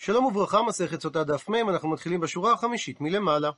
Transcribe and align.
שלום 0.00 0.24
וברכה, 0.24 0.62
מסכת 0.62 1.00
סוטה 1.00 1.24
דף 1.24 1.48
מ', 1.48 1.68
אנחנו 1.68 1.88
מתחילים 1.88 2.20
בשורה 2.20 2.52
החמישית 2.52 3.00
מלמעלה. 3.00 3.50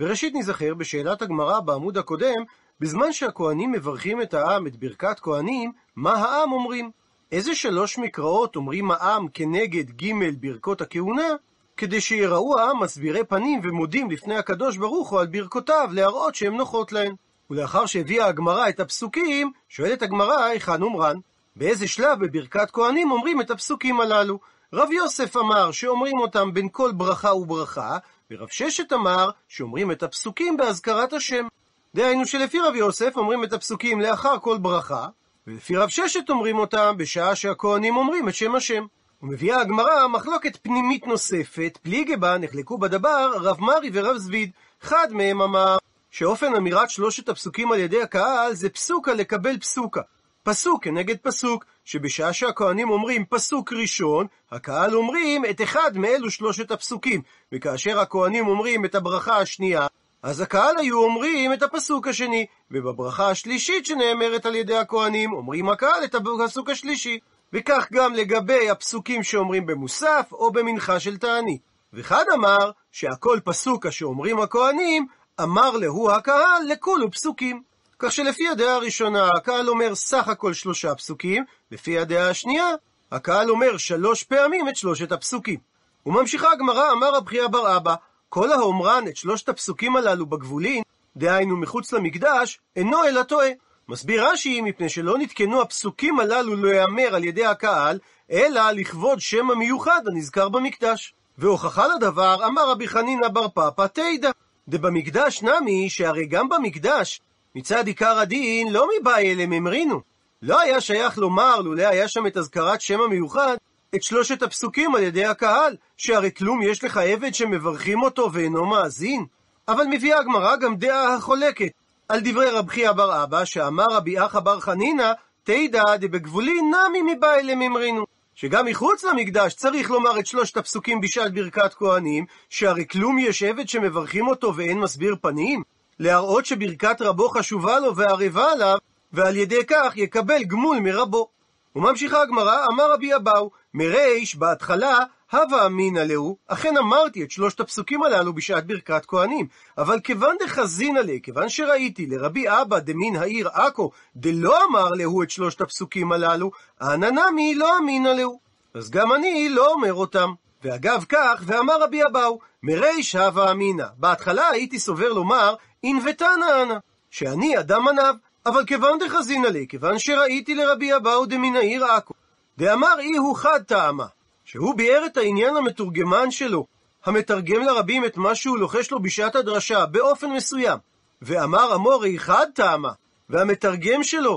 וראשית 0.00 0.34
נזכר 0.34 0.74
בשאלת 0.74 1.22
הגמרא 1.22 1.60
בעמוד 1.60 1.98
הקודם, 1.98 2.42
בזמן 2.80 3.12
שהכהנים 3.12 3.72
מברכים 3.72 4.22
את 4.22 4.34
העם 4.34 4.66
את 4.66 4.76
ברכת 4.76 5.20
כהנים, 5.20 5.72
מה 5.96 6.12
העם 6.12 6.52
אומרים? 6.52 6.90
איזה 7.32 7.54
שלוש 7.54 7.98
מקראות 7.98 8.56
אומרים 8.56 8.90
העם 8.90 9.26
כנגד 9.34 9.90
ג' 9.90 10.12
ברכות 10.40 10.80
הכהונה, 10.80 11.28
כדי 11.76 12.00
שיראו 12.00 12.58
העם 12.58 12.82
מסבירי 12.82 13.24
פנים 13.24 13.60
ומודים 13.64 14.10
לפני 14.10 14.36
הקדוש 14.36 14.76
ברוך 14.76 15.10
הוא 15.10 15.20
על 15.20 15.26
ברכותיו, 15.26 15.88
להראות 15.92 16.34
שהן 16.34 16.56
נוחות 16.56 16.92
להן. 16.92 17.14
ולאחר 17.50 17.86
שהביאה 17.86 18.26
הגמרא 18.26 18.68
את 18.68 18.80
הפסוקים, 18.80 19.52
שואלת 19.68 20.02
הגמרא 20.02 20.42
היכן 20.42 20.82
אומרן? 20.82 21.16
באיזה 21.56 21.88
שלב 21.88 22.24
בברכת 22.24 22.70
כהנים 22.70 23.10
אומרים 23.10 23.40
את 23.40 23.50
הפסוקים 23.50 24.00
הללו? 24.00 24.38
רב 24.72 24.92
יוסף 24.92 25.36
אמר 25.36 25.70
שאומרים 25.70 26.18
אותם 26.18 26.54
בין 26.54 26.68
כל 26.72 26.92
ברכה 26.92 27.34
וברכה, 27.34 27.98
ורב 28.30 28.48
ששת 28.50 28.92
אמר 28.92 29.30
שאומרים 29.48 29.92
את 29.92 30.02
הפסוקים 30.02 30.56
בהזכרת 30.56 31.12
השם. 31.12 31.46
דהיינו 31.94 32.26
שלפי 32.26 32.60
רב 32.60 32.74
יוסף 32.74 33.16
אומרים 33.16 33.44
את 33.44 33.52
הפסוקים 33.52 34.00
לאחר 34.00 34.38
כל 34.38 34.58
ברכה, 34.58 35.08
ולפי 35.46 35.76
רב 35.76 35.88
ששת 35.88 36.30
אומרים 36.30 36.58
אותם 36.58 36.94
בשעה 36.98 37.34
שהכהנים 37.34 37.96
אומרים 37.96 38.28
את 38.28 38.34
שם 38.34 38.54
השם. 38.54 38.86
ומביאה 39.22 39.60
הגמרא 39.60 40.08
מחלוקת 40.08 40.56
פנימית 40.62 41.06
נוספת, 41.06 41.78
פליגי 41.82 42.16
בה 42.16 42.38
נחלקו 42.38 42.78
בדבר 42.78 43.32
רב 43.34 43.60
מרי 43.60 43.90
ורב 43.92 44.16
זביד. 44.16 44.50
אחד 44.82 45.08
מהם 45.10 45.42
אמר 45.42 45.76
שאופן 46.10 46.54
אמירת 46.54 46.90
שלושת 46.90 47.28
הפסוקים 47.28 47.72
על 47.72 47.78
ידי 47.78 48.02
הקהל 48.02 48.54
זה 48.54 48.68
פסוקה 48.68 49.14
לקבל 49.14 49.58
פסוקה. 49.58 50.00
פסוק 50.42 50.84
כנגד 50.84 51.16
פסוק, 51.16 51.64
שבשעה 51.88 52.32
שהכהנים 52.32 52.90
אומרים 52.90 53.24
פסוק 53.24 53.72
ראשון, 53.72 54.26
הקהל 54.52 54.94
אומרים 54.94 55.44
את 55.44 55.62
אחד 55.62 55.90
מאלו 55.96 56.30
שלושת 56.30 56.70
הפסוקים, 56.70 57.22
וכאשר 57.52 58.00
הכהנים 58.00 58.48
אומרים 58.48 58.84
את 58.84 58.94
הברכה 58.94 59.38
השנייה, 59.38 59.86
אז 60.22 60.40
הקהל 60.40 60.78
היו 60.78 60.98
אומרים 61.04 61.52
את 61.52 61.62
הפסוק 61.62 62.08
השני, 62.08 62.46
ובברכה 62.70 63.30
השלישית 63.30 63.86
שנאמרת 63.86 64.46
על 64.46 64.54
ידי 64.54 64.76
הכהנים, 64.76 65.32
אומרים 65.32 65.68
הקהל 65.68 66.04
את 66.04 66.14
הפסוק 66.14 66.70
השלישי. 66.70 67.18
וכך 67.52 67.88
גם 67.92 68.14
לגבי 68.14 68.70
הפסוקים 68.70 69.22
שאומרים 69.22 69.66
במוסף 69.66 70.28
או 70.32 70.52
במנחה 70.52 71.00
של 71.00 71.16
תענית. 71.16 71.60
ואחד 71.92 72.24
אמר 72.34 72.70
שהכל 72.92 73.38
פסוקה 73.44 73.90
שאומרים 73.90 74.40
הכהנים, 74.40 75.06
אמר 75.42 75.76
להו 75.76 76.10
הקהל 76.10 76.62
לכולו 76.68 77.10
פסוקים. 77.10 77.62
כך 77.98 78.12
שלפי 78.12 78.48
הדעה 78.48 78.74
הראשונה, 78.74 79.28
הקהל 79.36 79.68
אומר 79.68 79.94
סך 79.94 80.28
הכל 80.28 80.52
שלושה 80.52 80.94
פסוקים, 80.94 81.44
לפי 81.70 81.98
הדעה 81.98 82.30
השנייה, 82.30 82.66
הקהל 83.12 83.50
אומר 83.50 83.76
שלוש 83.76 84.22
פעמים 84.22 84.68
את 84.68 84.76
שלושת 84.76 85.12
הפסוקים. 85.12 85.58
וממשיכה 86.06 86.52
הגמרא, 86.52 86.92
אמר 86.92 87.14
רבי 87.14 87.44
אבר 87.44 87.76
אבא, 87.76 87.94
כל 88.28 88.52
האומרן 88.52 89.04
את 89.08 89.16
שלושת 89.16 89.48
הפסוקים 89.48 89.96
הללו 89.96 90.26
בגבולין, 90.26 90.82
דהיינו 91.16 91.56
מחוץ 91.56 91.92
למקדש, 91.92 92.60
אינו 92.76 93.04
אלא 93.04 93.22
טועה. 93.22 93.48
מסביר 93.88 94.28
רש"י, 94.28 94.60
מפני 94.60 94.88
שלא 94.88 95.18
נתקנו 95.18 95.62
הפסוקים 95.62 96.20
הללו 96.20 96.56
להיאמר 96.56 97.14
על 97.14 97.24
ידי 97.24 97.46
הקהל, 97.46 97.98
אלא 98.30 98.70
לכבוד 98.70 99.20
שם 99.20 99.50
המיוחד 99.50 100.00
הנזכר 100.06 100.48
במקדש. 100.48 101.14
והוכחה 101.38 101.86
לדבר, 101.86 102.46
אמר 102.46 102.70
רבי 102.70 102.88
חנינא 102.88 103.28
בר 103.28 103.48
פפא 103.48 103.86
תדע, 103.86 104.30
דבמקדש 104.68 105.42
נמי, 105.42 105.90
שהרי 105.90 106.26
גם 106.26 106.48
במקדש, 106.48 107.20
מצד 107.58 107.86
עיקר 107.86 108.18
הדין, 108.18 108.72
לא 108.72 108.88
מבאי 109.00 109.32
אלה 109.32 109.46
ממרינו. 109.46 110.00
לא 110.42 110.60
היה 110.60 110.80
שייך 110.80 111.18
לומר, 111.18 111.60
לולא 111.60 111.82
היה 111.82 112.08
שם 112.08 112.26
את 112.26 112.36
אזכרת 112.36 112.80
שם 112.80 113.00
המיוחד, 113.00 113.56
את 113.94 114.02
שלושת 114.02 114.42
הפסוקים 114.42 114.94
על 114.94 115.02
ידי 115.02 115.24
הקהל, 115.24 115.76
שהרי 115.96 116.30
כלום 116.36 116.62
יש 116.62 116.84
לך 116.84 116.96
עבד 116.96 117.34
שמברכים 117.34 118.02
אותו 118.02 118.32
ואינו 118.32 118.66
מאזין. 118.66 119.24
אבל 119.68 119.84
מביאה 119.90 120.18
הגמרא 120.18 120.56
גם 120.56 120.76
דעה 120.76 121.14
החולקת 121.14 121.72
על 122.08 122.20
דברי 122.20 122.50
רב 122.50 122.68
חייא 122.68 122.92
בר 122.92 123.22
אבא, 123.22 123.44
שאמר 123.44 123.86
רבי 123.90 124.24
אחא 124.24 124.40
בר 124.40 124.60
חנינא, 124.60 125.12
תדע 125.44 125.96
דבגבולי 125.96 126.60
נמי 126.60 127.14
מבאי 127.14 127.42
לממרינו. 127.42 128.04
שגם 128.34 128.66
מחוץ 128.66 129.04
למקדש 129.04 129.54
צריך 129.54 129.90
לומר 129.90 130.18
את 130.18 130.26
שלושת 130.26 130.56
הפסוקים 130.56 131.00
בשעת 131.00 131.34
ברכת 131.34 131.74
כהנים, 131.74 132.24
שהרי 132.50 132.86
כלום 132.90 133.18
יש 133.18 133.42
עבד 133.42 133.68
שמברכים 133.68 134.28
אותו 134.28 134.56
ואין 134.56 134.78
מסביר 134.78 135.16
פנים? 135.22 135.62
להראות 136.00 136.46
שברכת 136.46 137.02
רבו 137.02 137.28
חשובה 137.28 137.80
לו 137.80 137.96
וערבה 137.96 138.52
עליו, 138.52 138.78
ועל 139.12 139.36
ידי 139.36 139.66
כך 139.66 139.96
יקבל 139.96 140.44
גמול 140.44 140.78
מרבו. 140.78 141.28
וממשיכה 141.76 142.22
הגמרא, 142.22 142.66
אמר 142.72 142.92
רבי 142.92 143.16
אבאו, 143.16 143.50
מריש 143.74 144.36
בהתחלה 144.36 144.98
הווה 145.32 145.66
אמינא 145.66 145.98
להו, 145.98 146.36
אכן 146.46 146.76
אמרתי 146.76 147.22
את 147.22 147.30
שלושת 147.30 147.60
הפסוקים 147.60 148.02
הללו 148.02 148.32
בשעת 148.32 148.66
ברכת 148.66 149.06
כהנים, 149.06 149.46
אבל 149.78 150.00
כיוון 150.00 150.36
דחזינא 150.44 150.98
ליה, 150.98 151.20
כיוון 151.20 151.48
שראיתי 151.48 152.06
לרבי 152.06 152.44
אבא 152.48 152.78
דמין 152.78 153.16
העיר 153.16 153.48
עכו, 153.48 153.90
דלא 154.16 154.64
אמר 154.64 154.88
להו 154.88 155.22
את 155.22 155.30
שלושת 155.30 155.60
הפסוקים 155.60 156.12
הללו, 156.12 156.50
אנא 156.82 157.10
נמי 157.10 157.54
לא 157.54 157.78
אמינא 157.78 158.08
להו. 158.08 158.40
אז 158.74 158.90
גם 158.90 159.12
אני 159.12 159.48
לא 159.48 159.72
אומר 159.72 159.94
אותם. 159.94 160.32
ואגב 160.64 161.04
כך, 161.08 161.42
ואמר 161.46 161.82
רבי 161.82 162.04
אבאו, 162.04 162.38
מריש 162.62 163.16
הווה 163.16 163.50
אמינא, 163.50 163.86
בהתחלה 163.96 164.48
הייתי 164.48 164.78
סובר 164.78 165.12
לומר, 165.12 165.54
אינבתנא 165.84 166.62
אנא, 166.62 166.74
שאני 167.10 167.58
אדם 167.58 167.88
עניו, 167.88 168.14
אבל 168.46 168.64
כיוון 168.66 168.98
דחזינא 168.98 169.46
ליה, 169.46 169.66
כיוון 169.66 169.98
שראיתי 169.98 170.54
לרבי 170.54 170.96
אבאו 170.96 171.26
דמין 171.26 171.56
העיר 171.56 171.84
עכו, 171.84 172.14
דאמר 172.58 172.98
אי 172.98 173.16
הוא 173.16 173.36
חד 173.36 173.62
טעמה, 173.66 174.06
שהוא 174.44 174.74
ביאר 174.74 175.06
את 175.06 175.16
העניין 175.16 175.56
המתורגמן 175.56 176.30
שלו, 176.30 176.66
המתרגם 177.04 177.62
לרבים 177.62 178.04
את 178.04 178.16
מה 178.16 178.34
שהוא 178.34 178.58
לוחש 178.58 178.90
לו 178.90 179.02
בשעת 179.02 179.36
הדרשה, 179.36 179.86
באופן 179.86 180.30
מסוים. 180.30 180.78
ואמר 181.22 181.74
אמורי 181.74 182.18
חד 182.18 182.46
טעמה, 182.54 182.92
והמתרגם 183.28 184.02
שלו 184.02 184.36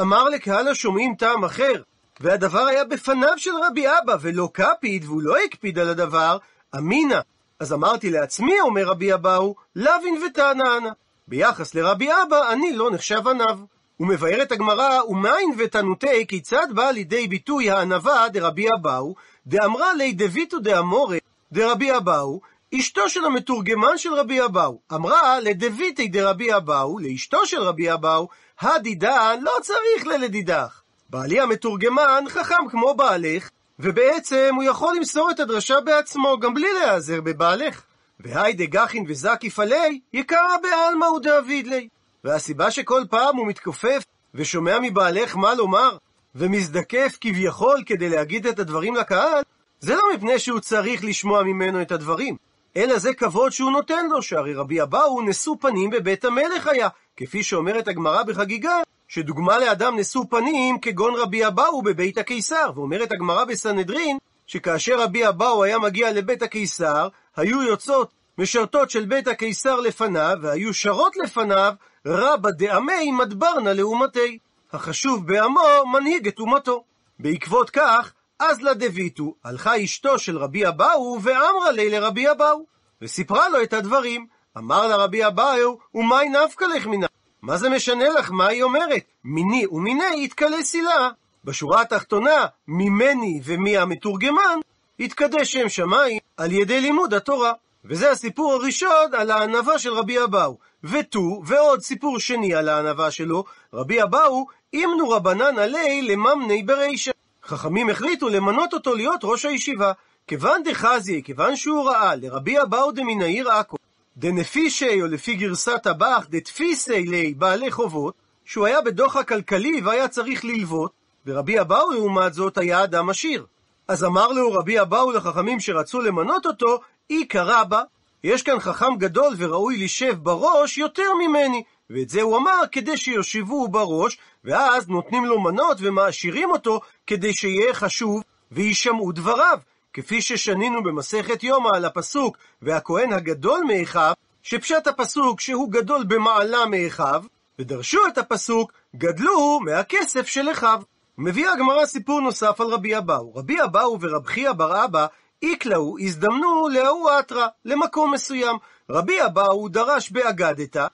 אמר 0.00 0.28
לקהל 0.28 0.68
השומעים 0.68 1.14
טעם 1.14 1.44
אחר, 1.44 1.82
והדבר 2.20 2.66
היה 2.66 2.84
בפניו 2.84 3.34
של 3.36 3.50
רבי 3.66 3.86
אבא, 3.88 4.16
ולא 4.20 4.48
קפיד, 4.52 5.04
והוא 5.04 5.22
לא 5.22 5.36
הקפיד 5.44 5.78
על 5.78 5.88
הדבר, 5.88 6.38
אמינא. 6.76 7.20
אז 7.62 7.72
אמרתי 7.72 8.10
לעצמי, 8.10 8.60
אומר 8.60 8.84
רבי 8.84 9.14
אבאו, 9.14 9.54
לאווין 9.76 10.22
ותענענה. 10.26 10.90
ביחס 11.28 11.74
לרבי 11.74 12.08
אבא, 12.12 12.52
אני 12.52 12.72
לא 12.72 12.90
נחשב 12.90 13.28
עניו. 13.28 13.58
ומבארת 14.00 14.52
הגמרא, 14.52 15.02
ומאין 15.08 15.54
ותנותי, 15.58 16.26
כיצד 16.26 16.66
באה 16.74 16.92
לידי 16.92 17.28
ביטוי 17.28 17.70
הענווה 17.70 18.28
דרבי 18.28 18.66
אבאו, 18.78 19.14
דאמרה 19.46 19.94
לי 19.94 20.12
דביתו 20.12 20.58
דאמורי 20.58 21.18
דרבי 21.52 21.96
אבאו, 21.96 22.40
אשתו 22.74 23.08
של 23.08 23.24
המתורגמן 23.24 23.98
של 23.98 24.14
רבי 24.14 24.44
אבאו, 24.44 24.78
אמרה 24.92 25.40
לדביתי 25.40 26.08
דרבי 26.08 26.56
אבאו, 26.56 26.98
לאשתו 26.98 27.46
של 27.46 27.60
רבי 27.60 27.92
אבאו, 27.92 28.28
הדידן 28.60 29.38
לא 29.42 29.52
צריך 29.62 30.06
ללדידך. 30.06 30.80
בעלי 31.10 31.40
המתורגמן 31.40 32.24
חכם 32.28 32.68
כמו 32.70 32.94
בעלך, 32.94 33.50
ובעצם 33.82 34.50
הוא 34.54 34.64
יכול 34.64 34.96
למסור 34.96 35.30
את 35.30 35.40
הדרשה 35.40 35.80
בעצמו, 35.80 36.38
גם 36.40 36.54
בלי 36.54 36.72
להיעזר 36.72 37.20
בבעלך. 37.20 37.82
והי 38.20 38.52
דגחין 38.52 39.04
וזקיף 39.08 39.58
עלי, 39.58 40.00
יקרא 40.12 40.56
בעלמא 40.62 41.04
ודאביד 41.04 41.66
לי. 41.66 41.88
והסיבה 42.24 42.70
שכל 42.70 43.02
פעם 43.10 43.36
הוא 43.36 43.46
מתכופף 43.46 44.04
ושומע 44.34 44.78
מבעלך 44.82 45.36
מה 45.36 45.54
לומר, 45.54 45.96
ומזדקף 46.34 47.18
כביכול 47.20 47.82
כדי 47.86 48.08
להגיד 48.08 48.46
את 48.46 48.58
הדברים 48.58 48.94
לקהל, 48.94 49.42
זה 49.80 49.94
לא 49.94 50.02
מפני 50.14 50.38
שהוא 50.38 50.60
צריך 50.60 51.04
לשמוע 51.04 51.42
ממנו 51.42 51.82
את 51.82 51.92
הדברים, 51.92 52.36
אלא 52.76 52.98
זה 52.98 53.14
כבוד 53.14 53.52
שהוא 53.52 53.70
נותן 53.70 54.08
לו, 54.08 54.22
שהרי 54.22 54.54
רבי 54.54 54.82
אבאו 54.82 55.22
נשוא 55.22 55.56
פנים 55.60 55.90
בבית 55.90 56.24
המלך 56.24 56.66
היה, 56.66 56.88
כפי 57.16 57.42
שאומרת 57.42 57.88
הגמרא 57.88 58.22
בחגיגה, 58.22 58.76
שדוגמה 59.14 59.58
לאדם 59.58 59.98
נשוא 59.98 60.24
פנים 60.30 60.78
כגון 60.78 61.14
רבי 61.16 61.46
אבאו 61.46 61.82
בבית 61.82 62.18
הקיסר, 62.18 62.70
ואומרת 62.74 63.12
הגמרא 63.12 63.44
בסנהדרין, 63.44 64.18
שכאשר 64.46 65.00
רבי 65.00 65.28
אבאו 65.28 65.64
היה 65.64 65.78
מגיע 65.78 66.12
לבית 66.12 66.42
הקיסר, 66.42 67.08
היו 67.36 67.62
יוצאות 67.62 68.12
משרתות 68.38 68.90
של 68.90 69.04
בית 69.04 69.28
הקיסר 69.28 69.80
לפניו, 69.80 70.36
והיו 70.42 70.74
שרות 70.74 71.16
לפניו, 71.16 71.72
רבא 72.06 72.50
דעמי 72.50 73.12
מדברנה 73.12 73.72
לאומתי. 73.72 74.38
החשוב 74.72 75.26
בעמו 75.26 75.86
מנהיג 75.92 76.28
את 76.28 76.40
אומתו. 76.40 76.84
בעקבות 77.18 77.70
כך, 77.70 78.12
אז 78.38 78.62
לדביתו, 78.62 79.34
הלכה 79.44 79.84
אשתו 79.84 80.18
של 80.18 80.38
רבי 80.38 80.68
אבאו, 80.68 81.18
ואמרה 81.22 81.72
לי 81.72 81.90
לרבי 81.90 82.30
אבאו, 82.30 82.64
וסיפרה 83.02 83.48
לו 83.48 83.62
את 83.62 83.72
הדברים. 83.72 84.26
אמר 84.58 84.86
לה 84.86 84.96
רבי 84.96 85.26
אבאו, 85.26 85.78
ומאי 85.94 86.28
נפקא 86.28 86.64
לך 86.64 86.86
מינה? 86.86 87.06
מה 87.42 87.56
זה 87.56 87.68
משנה 87.68 88.08
לך 88.08 88.30
מה 88.30 88.46
היא 88.46 88.62
אומרת? 88.62 89.02
מיני 89.24 89.66
ומיני 89.66 90.24
יתקלה 90.24 90.62
סילה. 90.62 91.10
בשורה 91.44 91.80
התחתונה, 91.80 92.46
ממני 92.68 93.40
ומי 93.44 93.78
המתורגמן, 93.78 94.58
יתקדש 94.98 95.52
שם 95.52 95.68
שמיים 95.68 96.18
על 96.36 96.52
ידי 96.52 96.80
לימוד 96.80 97.14
התורה. 97.14 97.52
וזה 97.84 98.10
הסיפור 98.10 98.52
הראשון 98.52 99.14
על 99.18 99.30
הענווה 99.30 99.78
של 99.78 99.92
רבי 99.92 100.24
אבאו. 100.24 100.56
ותו, 100.84 101.42
ועוד 101.46 101.80
סיפור 101.80 102.18
שני 102.18 102.54
על 102.54 102.68
הענווה 102.68 103.10
שלו, 103.10 103.44
רבי 103.72 104.02
אבאו, 104.02 104.46
אימנו 104.72 105.10
רבנן 105.10 105.58
עלי 105.58 106.02
לממני 106.02 106.62
ברישה. 106.62 107.10
חכמים 107.44 107.90
החליטו 107.90 108.28
למנות 108.28 108.74
אותו 108.74 108.94
להיות 108.94 109.20
ראש 109.22 109.44
הישיבה, 109.44 109.92
כיוון 110.26 110.62
דחזי, 110.62 111.22
כיוון 111.24 111.56
שהוא 111.56 111.90
ראה 111.90 112.14
לרבי 112.16 112.62
אבאו 112.62 112.92
דמן 112.92 113.22
העיר 113.22 113.50
עכו, 113.50 113.76
דנפישי, 114.16 115.02
או 115.02 115.06
לפי 115.06 115.34
גרסת 115.34 115.86
הבח, 115.86 116.26
דתפיסי 116.30 117.02
לי 117.02 117.34
בעלי 117.34 117.70
חובות, 117.70 118.14
שהוא 118.44 118.66
היה 118.66 118.80
בדוח 118.80 119.16
הכלכלי 119.16 119.80
והיה 119.84 120.08
צריך 120.08 120.44
ללוות, 120.44 120.92
ורבי 121.26 121.60
אבאו 121.60 121.90
לעומת 121.90 122.34
זאת 122.34 122.58
היה 122.58 122.84
אדם 122.84 123.10
עשיר. 123.10 123.46
אז 123.88 124.04
אמר 124.04 124.28
לו 124.32 124.52
רבי 124.52 124.80
אבאו 124.80 125.12
לחכמים 125.12 125.60
שרצו 125.60 126.00
למנות 126.00 126.46
אותו, 126.46 126.80
אי 127.10 127.24
קרא 127.26 127.64
בה, 127.64 127.82
יש 128.24 128.42
כאן 128.42 128.60
חכם 128.60 128.96
גדול 128.98 129.34
וראוי 129.38 129.84
לשב 129.84 130.14
בראש 130.22 130.78
יותר 130.78 131.14
ממני. 131.14 131.62
ואת 131.90 132.08
זה 132.08 132.22
הוא 132.22 132.36
אמר 132.36 132.60
כדי 132.72 132.96
שיושיבו 132.96 133.68
בראש, 133.68 134.18
ואז 134.44 134.88
נותנים 134.88 135.24
לו 135.24 135.40
מנות 135.40 135.76
ומעשירים 135.80 136.50
אותו 136.50 136.80
כדי 137.06 137.34
שיהיה 137.34 137.74
חשוב 137.74 138.22
ויישמעו 138.52 139.12
דבריו. 139.12 139.58
כפי 139.94 140.22
ששנינו 140.22 140.82
במסכת 140.82 141.42
יומא 141.42 141.70
על 141.74 141.84
הפסוק 141.84 142.36
והכהן 142.62 143.12
הגדול 143.12 143.60
מאחיו, 143.68 144.12
שפשט 144.42 144.86
הפסוק 144.86 145.40
שהוא 145.40 145.70
גדול 145.70 146.04
במעלה 146.04 146.66
מאחיו, 146.66 147.22
ודרשו 147.58 147.98
את 148.08 148.18
הפסוק 148.18 148.72
גדלו 148.96 149.60
מהכסף 149.60 150.26
של 150.26 150.50
אחיו. 150.50 150.82
מביאה 151.18 151.52
הגמרא 151.52 151.86
סיפור 151.86 152.20
נוסף 152.20 152.60
על 152.60 152.66
רבי 152.66 152.98
אבאו. 152.98 153.34
רבי 153.34 153.62
אבאו 153.64 153.98
ורב 154.00 154.26
חייא 154.26 154.52
בר 154.52 154.84
אבא 154.84 155.06
איקלאו 155.42 155.96
הזדמנו 155.98 156.68
להוא 156.68 157.10
אתרא, 157.18 157.46
למקום 157.64 158.14
מסוים. 158.14 158.56
רבי 158.90 159.24
אבאו 159.24 159.68
דרש 159.68 160.10
באגדתא, 160.10 160.86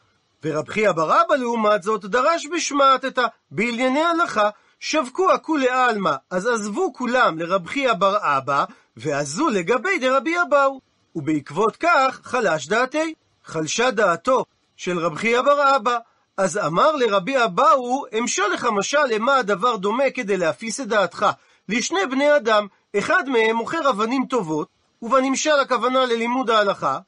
ורב 0.44 0.68
חייא 0.68 0.92
בר 0.92 1.22
אבא 1.22 1.34
לעומת 1.34 1.82
זאת 1.82 2.04
דרש 2.04 2.46
בשמעתתא, 2.46 3.26
בענייני 3.50 4.04
הלכה. 4.04 4.50
שבקו 4.80 5.32
הכולי 5.32 5.69
עלמא, 5.69 6.14
אז 6.30 6.46
עזבו 6.46 6.92
כולם 6.92 7.38
לרב 7.38 7.66
חייא 7.66 7.92
בר 7.92 8.16
אבא, 8.20 8.64
ועזו 8.96 9.48
לגבי 9.48 9.98
דרבי 9.98 10.34
אבאו. 10.42 10.80
ובעקבות 11.14 11.76
כך 11.76 12.20
חלש 12.22 12.69
דעתי, 12.69 13.14
חלשה 13.44 13.90
דעתו 13.90 14.44
של 14.76 14.98
רב 14.98 15.16
חייא 15.16 15.42
בר 15.42 15.76
אבא. 15.76 15.98
אז 16.36 16.58
אמר 16.58 16.96
לרבי 16.96 17.44
אבאו, 17.44 18.04
אמשל 18.19 18.46
לך 18.54 18.69
משל 18.72 19.04
למה 19.10 19.36
הדבר 19.36 19.76
דומה 19.76 20.10
כדי 20.14 20.36
להפיס 20.36 20.81
את 20.81 20.88
דעתך. 20.88 21.26
לשני 21.69 22.06
בני 22.10 22.36
אדם, 22.36 22.66
אחד 22.98 23.28
מהם 23.28 23.56
מוכר 23.56 23.90
אבנים 23.90 24.26
טובות, 24.26 24.69
ובנמשל 25.02 25.60
הכוונה 25.62 26.06
ללימוד 26.06 26.50
ההלכה, 26.50 26.98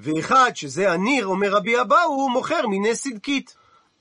ואחד, 0.00 0.50
שזה 0.54 0.92
הניר, 0.92 1.26
אומר 1.26 1.50
רבי 1.50 1.80
אבאו, 1.80 2.28
מוכר 2.28 2.66
מיני 2.66 2.94
סדקית. 2.94 3.54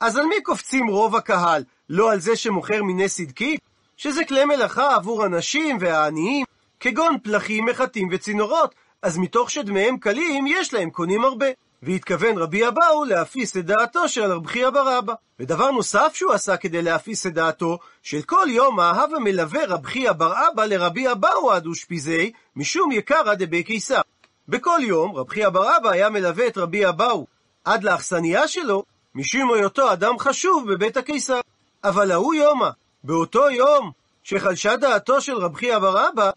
אז 0.06 0.18
על 0.18 0.26
מי 0.26 0.42
קופצים 0.42 0.88
רוב 0.88 1.16
הקהל? 1.16 1.64
לא 1.90 2.12
על 2.12 2.20
זה 2.20 2.36
שמוכר 2.36 2.84
מיני 2.84 3.10
סדקית? 3.10 3.60
שזה 3.98 4.26
כלי 4.26 4.46
מלאכה 4.46 4.96
עבור 4.96 5.24
הנשים 5.24 5.78
והעניים, 5.80 6.46
כגון 6.80 7.18
פלחים, 7.24 7.66
מחטים 7.66 8.10
וצינורות, 8.12 8.76
אז 9.02 9.18
מתוך 9.18 9.52
שדמיהם 9.52 9.98
קלים, 9.98 10.48
יש 10.48 10.74
להם 10.74 10.90
קונים 10.90 11.24
הרבה. 11.24 11.46
והתכוון 11.84 12.38
רבי 12.38 12.68
אבאו 12.68 13.06
להפיס 13.06 13.58
את 13.58 13.66
דעתו 13.66 14.08
של 14.08 14.32
רב 14.32 14.48
חייא 14.48 14.70
בר 14.70 15.00
אבא. 15.00 15.14
ודבר 15.40 15.72
נוסף 15.72 16.12
שהוא 16.14 16.34
עשה 16.34 16.58
כדי 16.58 16.82
להפיס 16.82 17.28
את 17.28 17.34
דעתו, 17.34 17.78
של 18.04 18.22
כל 18.22 18.48
יום 18.50 18.80
אהב 18.80 19.14
המלווה 19.14 19.66
רב 19.66 19.86
חייא 19.86 20.12
בר 20.12 20.34
אבא 20.48 20.66
לרבי 20.66 21.12
אבאו 21.12 21.52
עד 21.52 21.66
אושפיזי, 21.66 22.32
משום 22.56 22.92
יקרא 22.92 23.34
דבי 23.34 23.64
קיסר. 23.64 24.02
בכל 24.48 24.80
יום 24.82 25.16
רב 25.16 25.30
חייא 25.30 25.50
בר 25.50 25.78
אבא 25.78 25.90
היה 25.90 26.10
מלווה 26.10 26.48
את 26.48 26.58
רבי 26.58 26.90
אבאו 26.90 27.26
עד 27.64 27.84
לאכסניה 27.84 28.48
שלו, 28.48 28.84
משום 29.16 29.54
היותו 29.54 29.94
אדם 29.94 30.20
חשוב 30.20 30.74
בבית 30.74 30.98
הקיסר. 30.98 31.40
אבל 31.84 32.12
ההוא 32.12 32.34
יומא, 32.34 32.70
באותו 33.04 33.50
יום 33.50 33.92
שחלשה 34.24 34.76
דעתו 34.76 35.22
של 35.22 35.38
רב 35.38 35.56
חייא 35.56 35.80
בר 35.80 36.10
אבא, 36.10 36.30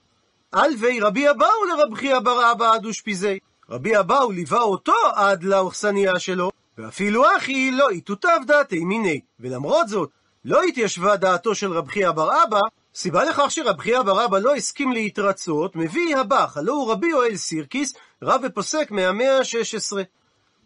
אלווי 0.55 1.01
רבי 1.01 1.31
אבאו 1.31 1.65
לרב 1.69 1.95
חייא 1.95 2.19
בר 2.19 2.53
אבא 2.53 2.73
עד 2.73 2.85
אושפיזי. 2.85 3.39
רבי 3.71 3.99
אבאו 3.99 4.33
ליווה 4.33 4.61
אותו 4.61 4.95
עד 5.15 5.45
לאכסניה 5.45 6.19
שלו, 6.19 6.51
ואפילו 6.79 7.25
אחי 7.37 7.71
לא 7.71 7.93
יתותב 7.93 8.39
דעתי 8.47 8.81
מיני. 8.81 9.21
ולמרות 9.41 9.89
זאת, 9.89 10.11
לא 10.45 10.63
התיישבה 10.63 11.17
דעתו 11.17 11.55
של 11.55 11.73
רב 11.73 11.89
חייא 11.89 12.11
בר 12.11 12.43
אבא, 12.43 12.61
סיבה 12.95 13.25
לכך 13.25 13.51
שרב 13.51 13.81
חייא 13.81 14.03
בר 14.03 14.25
אבא 14.25 14.39
לא 14.39 14.55
הסכים 14.55 14.93
להתרצות, 14.93 15.77
מביא 15.77 16.17
הבח, 16.17 16.57
הלא 16.57 16.73
הוא 16.73 16.93
רבי 16.93 17.07
יואל 17.07 17.37
סירקיס, 17.37 17.95
רב 18.23 18.41
ופוסק 18.45 18.91
מהמאה 18.91 19.39
ה-16. 19.39 19.97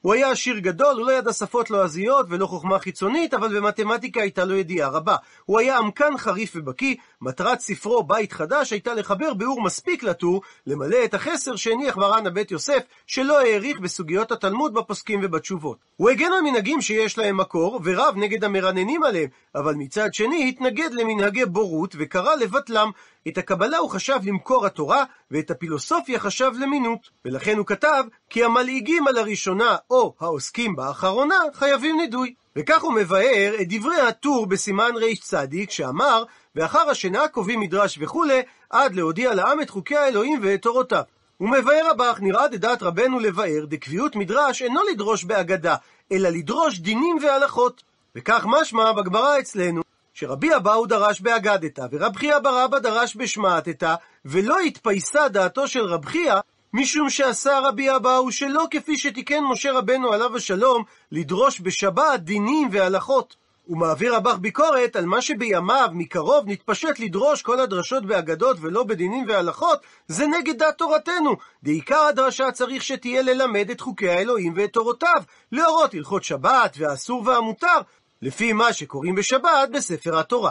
הוא 0.03 0.15
היה 0.15 0.31
עשיר 0.31 0.59
גדול, 0.59 0.97
הוא 0.97 1.07
לא 1.07 1.13
ידע 1.13 1.33
שפות 1.33 1.71
לועזיות 1.71 2.27
ולא 2.29 2.47
חוכמה 2.47 2.79
חיצונית, 2.79 3.35
אבל 3.35 3.61
במתמטיקה 3.61 4.21
הייתה 4.21 4.45
לו 4.45 4.57
ידיעה 4.57 4.89
רבה. 4.89 5.17
הוא 5.45 5.59
היה 5.59 5.79
עמקן 5.79 6.19
חריף 6.19 6.53
ובקיא, 6.57 6.95
מטרת 7.25 7.61
ספרו 7.61 8.03
בית 8.03 8.33
חדש 8.33 8.73
הייתה 8.73 8.95
לחבר 8.95 9.35
ביאור 9.35 9.63
מספיק 9.63 10.03
לטור, 10.03 10.43
למלא 10.67 11.05
את 11.05 11.15
החסר 11.15 11.57
שהניח 11.57 11.97
מרן 11.97 12.27
הבית 12.27 12.51
יוסף, 12.51 12.83
שלא 13.07 13.41
העריך 13.41 13.81
בסוגיות 13.81 14.33
התלמוד 14.33 14.75
בפוסקים 14.75 15.21
ובתשובות. 15.23 15.79
הוא 15.97 16.11
הגן 16.11 16.33
על 16.33 16.41
מנהגים 16.41 16.81
שיש 16.81 17.19
להם 17.19 17.37
מקור, 17.37 17.81
ורב 17.85 18.15
נגד 18.17 18.45
המרננים 18.45 19.03
עליהם, 19.03 19.29
אבל 19.55 19.75
מצד 19.75 20.15
שני 20.15 20.49
התנגד 20.49 20.93
למנהגי 20.93 21.45
בורות 21.45 21.95
וקרא 21.99 22.35
לבטלם. 22.35 22.91
את 23.29 23.39
הקבלה 23.39 23.79
הוא 23.79 23.91
חשב 23.91 24.19
למקור 24.25 24.67
התורה, 24.67 25.05
ואת 25.31 25.51
הפילוסופיה 25.51 26.19
חשב 26.19 26.51
למינות. 26.61 27.11
ולכן 27.25 27.59
הוא 27.59 27.67
כתב, 27.67 28.05
כי 28.31 28.45
המלעיגים 28.45 29.09
על 29.09 29.19
הראשונה, 29.19 29.77
או 29.91 30.15
העוסקים 30.21 30.77
באחרונה, 30.77 31.39
חייבים 31.55 31.97
נידוי. 31.97 32.35
וכך 32.57 32.83
הוא 32.83 32.93
מבאר 32.93 33.55
את 33.61 33.67
דברי 33.69 34.01
הטור 34.01 34.47
בסימן 34.47 34.91
רצ, 34.97 35.35
שאמר, 35.69 36.25
ואחר 36.57 36.91
השינה 36.91 37.29
קובעים 37.29 37.61
מדרש 37.61 37.99
וכולי, 38.01 38.43
עד 38.71 38.95
להודיע 38.95 39.35
לעם 39.35 39.61
את 39.61 39.71
חוקי 39.71 39.97
האלוהים 39.97 40.41
ואת 40.43 40.63
תורותיו. 40.63 41.03
הוא 41.37 41.49
מבאר 41.49 41.91
הבך, 41.91 42.19
נראה 42.21 42.49
דעת 42.49 42.83
רבנו 42.83 43.19
לבאר, 43.19 43.65
דקביעות 43.65 44.17
מדרש 44.17 44.63
אינו 44.63 44.81
לדרוש 44.93 45.25
באגדה, 45.25 45.77
אלא 46.13 46.29
לדרוש 46.29 46.79
דינים 46.79 47.19
והלכות. 47.23 47.83
וכך 48.17 48.47
משמע 48.49 48.93
בגמרא 48.93 49.39
אצלנו, 49.39 49.83
שרבי 50.15 50.57
אבאו 50.57 50.87
דרש 50.87 51.21
באגדתא, 51.21 51.87
ורב 51.93 52.17
חייא 52.17 52.39
בר 52.39 52.65
אבא 52.65 52.79
דרש 52.79 53.17
בשמעתתא, 53.17 53.95
ולא 54.25 54.59
התפייסה 54.59 55.29
דעתו 55.29 55.69
של 55.69 55.85
רב 55.85 56.05
חייא, 56.05 56.35
משום 56.73 57.11
שעשה 57.11 57.61
רבי 57.61 57.97
אבאו 57.97 58.33
שלא 58.33 58.65
כפי 58.71 58.97
שתיקן 58.99 59.45
משה 59.51 59.73
רבנו 59.73 60.13
עליו 60.13 60.37
השלום, 60.37 60.85
לדרוש 61.13 61.61
בשבת 61.61 62.21
דינים 62.21 62.69
והלכות. 62.73 63.42
הוא 63.73 63.79
מעביר 63.79 64.15
הבך 64.15 64.35
ביקורת 64.35 64.97
על 64.97 65.07
מה 65.07 65.23
שבימיו 65.23 65.89
מקרוב 65.93 66.45
נתפשט 66.47 66.99
לדרוש 66.99 67.43
כל 67.43 67.61
הדרשות 67.61 68.07
באגדות 68.07 68.57
ולא 68.61 68.85
בדינים 68.85 69.25
והלכות, 69.29 69.79
זה 70.07 70.27
נגד 70.27 70.59
דת 70.59 70.79
תורתנו. 70.79 71.37
בעיקר 71.63 72.01
הדרשה 72.01 72.51
צריך 72.51 72.83
שתהיה 72.83 73.23
ללמד 73.23 73.71
את 73.71 73.81
חוקי 73.81 74.09
האלוהים 74.09 74.53
ואת 74.57 74.73
תורותיו, 74.73 75.23
להורות 75.53 75.95
הלכות 75.95 76.25
שבת 76.25 76.77
והאסור 76.79 77.23
והמותר, 77.27 77.79
לפי 78.23 78.53
מה 78.53 78.73
שקוראים 78.73 79.15
בשבת 79.15 79.69
בספר 79.73 80.19
התורה. 80.19 80.51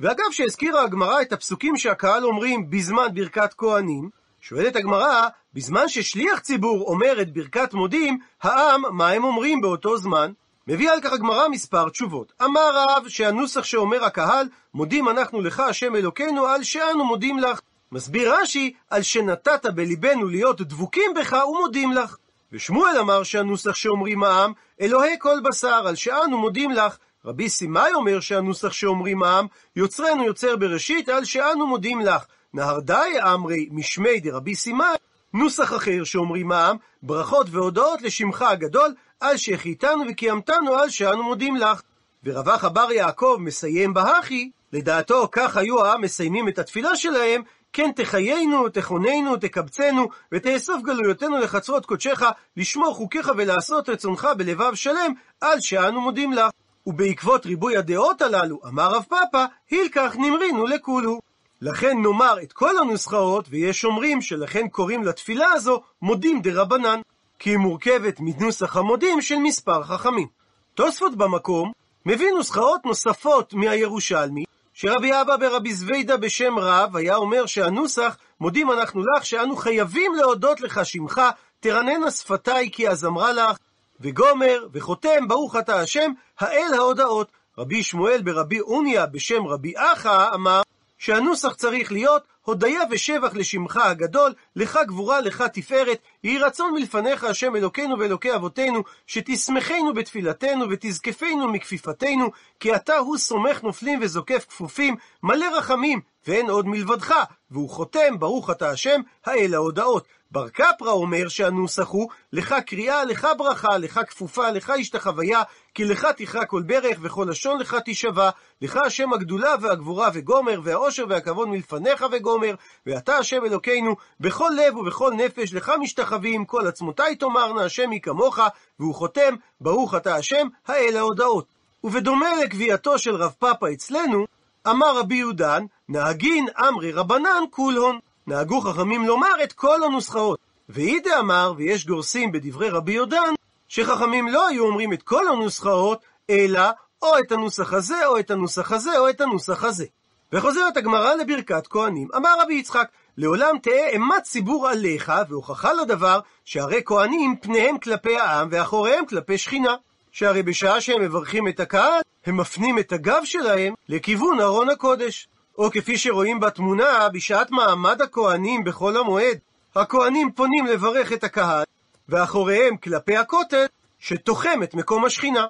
ואגב 0.00 0.30
שהזכירה 0.30 0.82
הגמרא 0.82 1.22
את 1.22 1.32
הפסוקים 1.32 1.76
שהקהל 1.76 2.24
אומרים 2.24 2.70
בזמן 2.70 3.06
ברכת 3.14 3.54
כהנים, 3.54 4.10
שואלת 4.40 4.76
הגמרא, 4.76 5.28
בזמן 5.54 5.88
ששליח 5.88 6.38
ציבור 6.38 6.84
אומר 6.86 7.22
את 7.22 7.32
ברכת 7.32 7.74
מודים, 7.74 8.18
העם, 8.42 8.82
מה 8.90 9.10
הם 9.10 9.24
אומרים 9.24 9.60
באותו 9.60 9.96
זמן? 9.98 10.32
מביאה 10.70 10.92
על 10.92 11.00
כך 11.00 11.12
הגמרא 11.12 11.48
מספר 11.48 11.88
תשובות. 11.88 12.32
אמר 12.44 12.70
רב 12.74 13.08
שהנוסח 13.08 13.64
שאומר 13.64 14.04
הקהל, 14.04 14.48
מודים 14.74 15.08
אנחנו 15.08 15.40
לך 15.40 15.60
השם 15.60 15.96
אלוקינו 15.96 16.46
על 16.46 16.62
שאנו 16.62 17.04
מודים 17.04 17.38
לך. 17.38 17.60
מסביר 17.92 18.34
רש"י, 18.34 18.74
על 18.90 19.02
שנתת 19.02 19.66
בליבנו 19.66 20.28
להיות 20.28 20.60
דבוקים 20.60 21.14
בך 21.16 21.36
ומודים 21.48 21.92
לך. 21.92 22.16
ושמואל 22.52 22.98
אמר 23.00 23.22
שהנוסח 23.22 23.74
שאומרים 23.74 24.22
העם, 24.22 24.52
אלוהי 24.80 25.16
כל 25.18 25.40
בשר, 25.44 25.86
על 25.86 25.94
שאנו 25.94 26.38
מודים 26.38 26.70
לך. 26.70 26.96
רבי 27.24 27.48
סימאי 27.48 27.92
אומר 27.94 28.20
שהנוסח 28.20 28.72
שאומרים 28.72 29.22
העם, 29.22 29.46
יוצרנו 29.76 30.24
יוצר 30.24 30.56
בראשית, 30.56 31.08
על 31.08 31.24
שאנו 31.24 31.66
מודים 31.66 32.00
לך. 32.00 32.24
נהרדאי 32.54 33.22
אמרי 33.22 33.68
משמי 33.70 34.20
דרבי 34.20 34.54
סימאי, 34.54 34.96
נוסח 35.34 35.74
אחר 35.76 36.04
שאומרים 36.04 36.52
העם, 36.52 36.76
ברכות 37.02 37.46
והודעות 37.50 38.02
לשמך 38.02 38.42
הגדול, 38.42 38.94
על 39.20 39.36
שהחיתנו 39.36 40.04
וקיימתנו 40.08 40.74
על 40.74 40.90
שאנו 40.90 41.22
מודים 41.22 41.56
לך. 41.56 41.82
ורווח 42.24 42.64
אבר 42.64 42.92
יעקב 42.92 43.36
מסיים 43.40 43.94
בהכי, 43.94 44.50
לדעתו 44.72 45.28
כך 45.32 45.56
היו 45.56 45.84
העם 45.84 46.00
מסיימים 46.00 46.48
את 46.48 46.58
התפילה 46.58 46.96
שלהם, 46.96 47.42
כן 47.72 47.90
תחיינו, 47.96 48.68
תכוננו, 48.68 49.36
תקבצנו, 49.36 50.08
ותאסוף 50.32 50.82
גלויותינו 50.82 51.38
לחצרות 51.38 51.86
קודשך, 51.86 52.22
לשמור 52.56 52.94
חוקיך 52.94 53.30
ולעשות 53.36 53.88
רצונך 53.88 54.28
בלבב 54.36 54.74
שלם, 54.74 55.12
על 55.40 55.60
שאנו 55.60 56.00
מודים 56.00 56.32
לך. 56.32 56.50
ובעקבות 56.86 57.46
ריבוי 57.46 57.76
הדעות 57.76 58.22
הללו, 58.22 58.60
אמר 58.68 58.90
רב 58.90 59.04
פאפא, 59.08 59.44
הילקח 59.70 60.16
נמרינו 60.18 60.66
לכולו. 60.66 61.20
לכן 61.60 62.02
נאמר 62.02 62.42
את 62.42 62.52
כל 62.52 62.78
הנוסחאות, 62.78 63.46
ויש 63.50 63.84
אומרים 63.84 64.20
שלכן 64.20 64.68
קוראים 64.68 65.04
לתפילה 65.04 65.52
הזו 65.52 65.82
מודים 66.02 66.42
דה 66.42 66.62
רבנן, 66.62 67.00
כי 67.40 67.50
היא 67.50 67.58
מורכבת 67.58 68.16
מנוסח 68.20 68.76
המודים 68.76 69.20
של 69.20 69.36
מספר 69.36 69.82
חכמים. 69.82 70.28
תוספות 70.74 71.16
במקום 71.16 71.72
מביא 72.06 72.30
נוסחאות 72.30 72.86
נוספות 72.86 73.54
מהירושלמי, 73.54 74.44
שרבי 74.74 75.20
אבא 75.20 75.36
ברבי 75.36 75.74
זווידה 75.74 76.16
בשם 76.16 76.58
רב 76.58 76.96
היה 76.96 77.16
אומר 77.16 77.46
שהנוסח 77.46 78.16
מודים 78.40 78.70
אנחנו 78.70 79.02
לך 79.02 79.26
שאנו 79.26 79.56
חייבים 79.56 80.14
להודות 80.14 80.60
לך 80.60 80.80
שמך, 80.84 81.20
תרננה 81.60 82.10
שפתיי 82.10 82.70
כי 82.72 82.88
אז 82.88 83.04
אמרה 83.04 83.32
לך, 83.32 83.56
וגומר 84.00 84.66
וחותם 84.72 85.28
ברוך 85.28 85.56
אתה 85.56 85.80
השם 85.80 86.12
האל 86.38 86.74
ההודעות. 86.74 87.32
רבי 87.58 87.82
שמואל 87.82 88.22
ברבי 88.22 88.60
אוניה 88.60 89.06
בשם 89.06 89.46
רבי 89.46 89.72
אחא 89.76 90.28
אמר 90.34 90.62
שהנוסח 91.00 91.54
צריך 91.54 91.92
להיות 91.92 92.22
הודיה 92.42 92.80
ושבח 92.90 93.34
לשמך 93.34 93.76
הגדול, 93.76 94.32
לך 94.56 94.78
גבורה, 94.86 95.20
לך 95.20 95.44
תפארת, 95.52 95.98
יהי 96.24 96.38
רצון 96.38 96.74
מלפניך 96.74 97.24
השם 97.24 97.56
אלוקינו 97.56 97.98
ואלוקי 97.98 98.34
אבותינו, 98.34 98.82
שתשמחנו 99.06 99.94
בתפילתנו 99.94 100.70
ותזקפנו 100.70 101.52
מכפיפתנו, 101.52 102.30
כי 102.60 102.74
אתה 102.74 102.96
הוא 102.96 103.18
סומך 103.18 103.62
נופלים 103.62 103.98
וזוקף 104.02 104.46
כפופים, 104.48 104.96
מלא 105.22 105.58
רחמים, 105.58 106.00
ואין 106.26 106.50
עוד 106.50 106.66
מלבדך, 106.66 107.14
והוא 107.50 107.70
חותם, 107.70 108.18
ברוך 108.18 108.50
אתה 108.50 108.70
השם, 108.70 109.00
האל 109.26 109.54
ההודעות. 109.54 110.06
בר 110.30 110.48
קפרא 110.48 110.90
אומר 110.90 111.28
שהנוסח 111.28 111.88
הוא, 111.88 112.08
לך 112.32 112.54
קריאה, 112.66 113.04
לך 113.04 113.28
ברכה, 113.38 113.78
לך 113.78 114.00
כפופה, 114.08 114.50
לך 114.50 114.70
השתחוויה, 114.70 115.42
כי 115.74 115.84
לך 115.84 116.06
תכרע 116.16 116.44
כל 116.44 116.62
ברך, 116.62 116.98
וכל 117.00 117.26
לשון 117.30 117.60
לך 117.60 117.76
תשבע, 117.84 118.30
לך 118.62 118.76
השם 118.76 119.12
הגדולה 119.12 119.54
והגבורה 119.60 120.08
וגומר, 120.14 120.60
והעושר 120.64 121.04
והכבוד 121.08 121.48
מלפניך 121.48 122.04
וגומר, 122.12 122.54
ואתה 122.86 123.16
השם 123.16 123.44
אלוקינו, 123.44 123.96
בכל 124.20 124.50
לב 124.56 124.76
ובכל 124.76 125.12
נפש, 125.12 125.54
לך 125.54 125.72
משתחווים, 125.80 126.44
כל 126.44 126.66
עצמותי 126.66 127.16
תאמרנה, 127.18 127.64
השם 127.64 127.90
היא 127.90 128.00
כמוך, 128.00 128.38
והוא 128.80 128.94
חותם, 128.94 129.34
ברוך 129.60 129.94
אתה 129.94 130.14
השם, 130.14 130.46
האל 130.68 130.96
ההודעות. 130.96 131.46
ובדומה 131.84 132.28
לקביעתו 132.44 132.98
של 132.98 133.14
רב 133.14 133.34
פאפה 133.38 133.72
אצלנו, 133.72 134.26
אמר 134.68 134.98
רבי 134.98 135.14
יהודן, 135.14 135.64
נהגין 135.88 136.46
אמרי 136.68 136.92
רבנן 136.92 137.42
כולהון. 137.50 137.98
נהגו 138.26 138.60
חכמים 138.60 139.04
לומר 139.04 139.42
את 139.44 139.52
כל 139.52 139.84
הנוסחאות. 139.84 140.38
ואידה 140.68 141.20
אמר, 141.20 141.52
ויש 141.56 141.86
גורסים 141.86 142.32
בדברי 142.32 142.70
רבי 142.70 142.92
יהודן, 142.92 143.34
שחכמים 143.70 144.28
לא 144.28 144.48
היו 144.48 144.64
אומרים 144.64 144.92
את 144.92 145.02
כל 145.02 145.28
הנוסחאות, 145.28 146.04
אלא 146.30 146.62
או 147.02 147.18
את 147.18 147.32
הנוסח 147.32 147.72
הזה, 147.72 148.06
או 148.06 148.18
את 148.18 148.30
הנוסח 148.30 148.72
הזה, 148.72 148.98
או 148.98 149.08
את 149.08 149.20
הנוסח 149.20 149.64
הזה. 149.64 149.84
וחוזרת 150.32 150.76
הגמרא 150.76 151.14
לברכת 151.14 151.66
כהנים. 151.66 152.08
אמר 152.16 152.34
רבי 152.40 152.54
יצחק, 152.54 152.88
לעולם 153.16 153.58
תהא 153.62 153.86
אימת 153.86 154.22
ציבור 154.22 154.68
עליך, 154.68 155.12
והוכחה 155.28 155.72
לדבר, 155.72 156.20
שהרי 156.44 156.82
כהנים 156.84 157.36
פניהם 157.40 157.78
כלפי 157.78 158.18
העם, 158.18 158.48
ואחוריהם 158.50 159.06
כלפי 159.06 159.38
שכינה. 159.38 159.74
שהרי 160.12 160.42
בשעה 160.42 160.80
שהם 160.80 161.02
מברכים 161.02 161.48
את 161.48 161.60
הקהל, 161.60 162.00
הם 162.26 162.36
מפנים 162.36 162.78
את 162.78 162.92
הגב 162.92 163.20
שלהם 163.24 163.74
לכיוון 163.88 164.40
ארון 164.40 164.70
הקודש. 164.70 165.28
או 165.58 165.70
כפי 165.70 165.98
שרואים 165.98 166.40
בתמונה, 166.40 167.08
בשעת 167.08 167.50
מעמד 167.50 168.02
הכהנים 168.02 168.64
בחול 168.64 168.96
המועד, 168.96 169.38
הכהנים 169.74 170.32
פונים 170.32 170.66
לברך 170.66 171.12
את 171.12 171.24
הקהל, 171.24 171.64
ואחוריהם 172.10 172.76
כלפי 172.76 173.16
הכותל, 173.16 173.66
שתוחם 173.98 174.62
את 174.62 174.74
מקום 174.74 175.04
השכינה. 175.04 175.46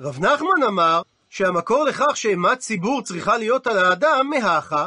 רב 0.00 0.18
נחמן 0.20 0.62
אמר 0.66 1.02
שהמקור 1.30 1.84
לכך 1.84 2.16
שאימת 2.16 2.58
ציבור 2.58 3.02
צריכה 3.02 3.36
להיות 3.36 3.66
על 3.66 3.78
האדם 3.78 4.30
מהכה, 4.30 4.84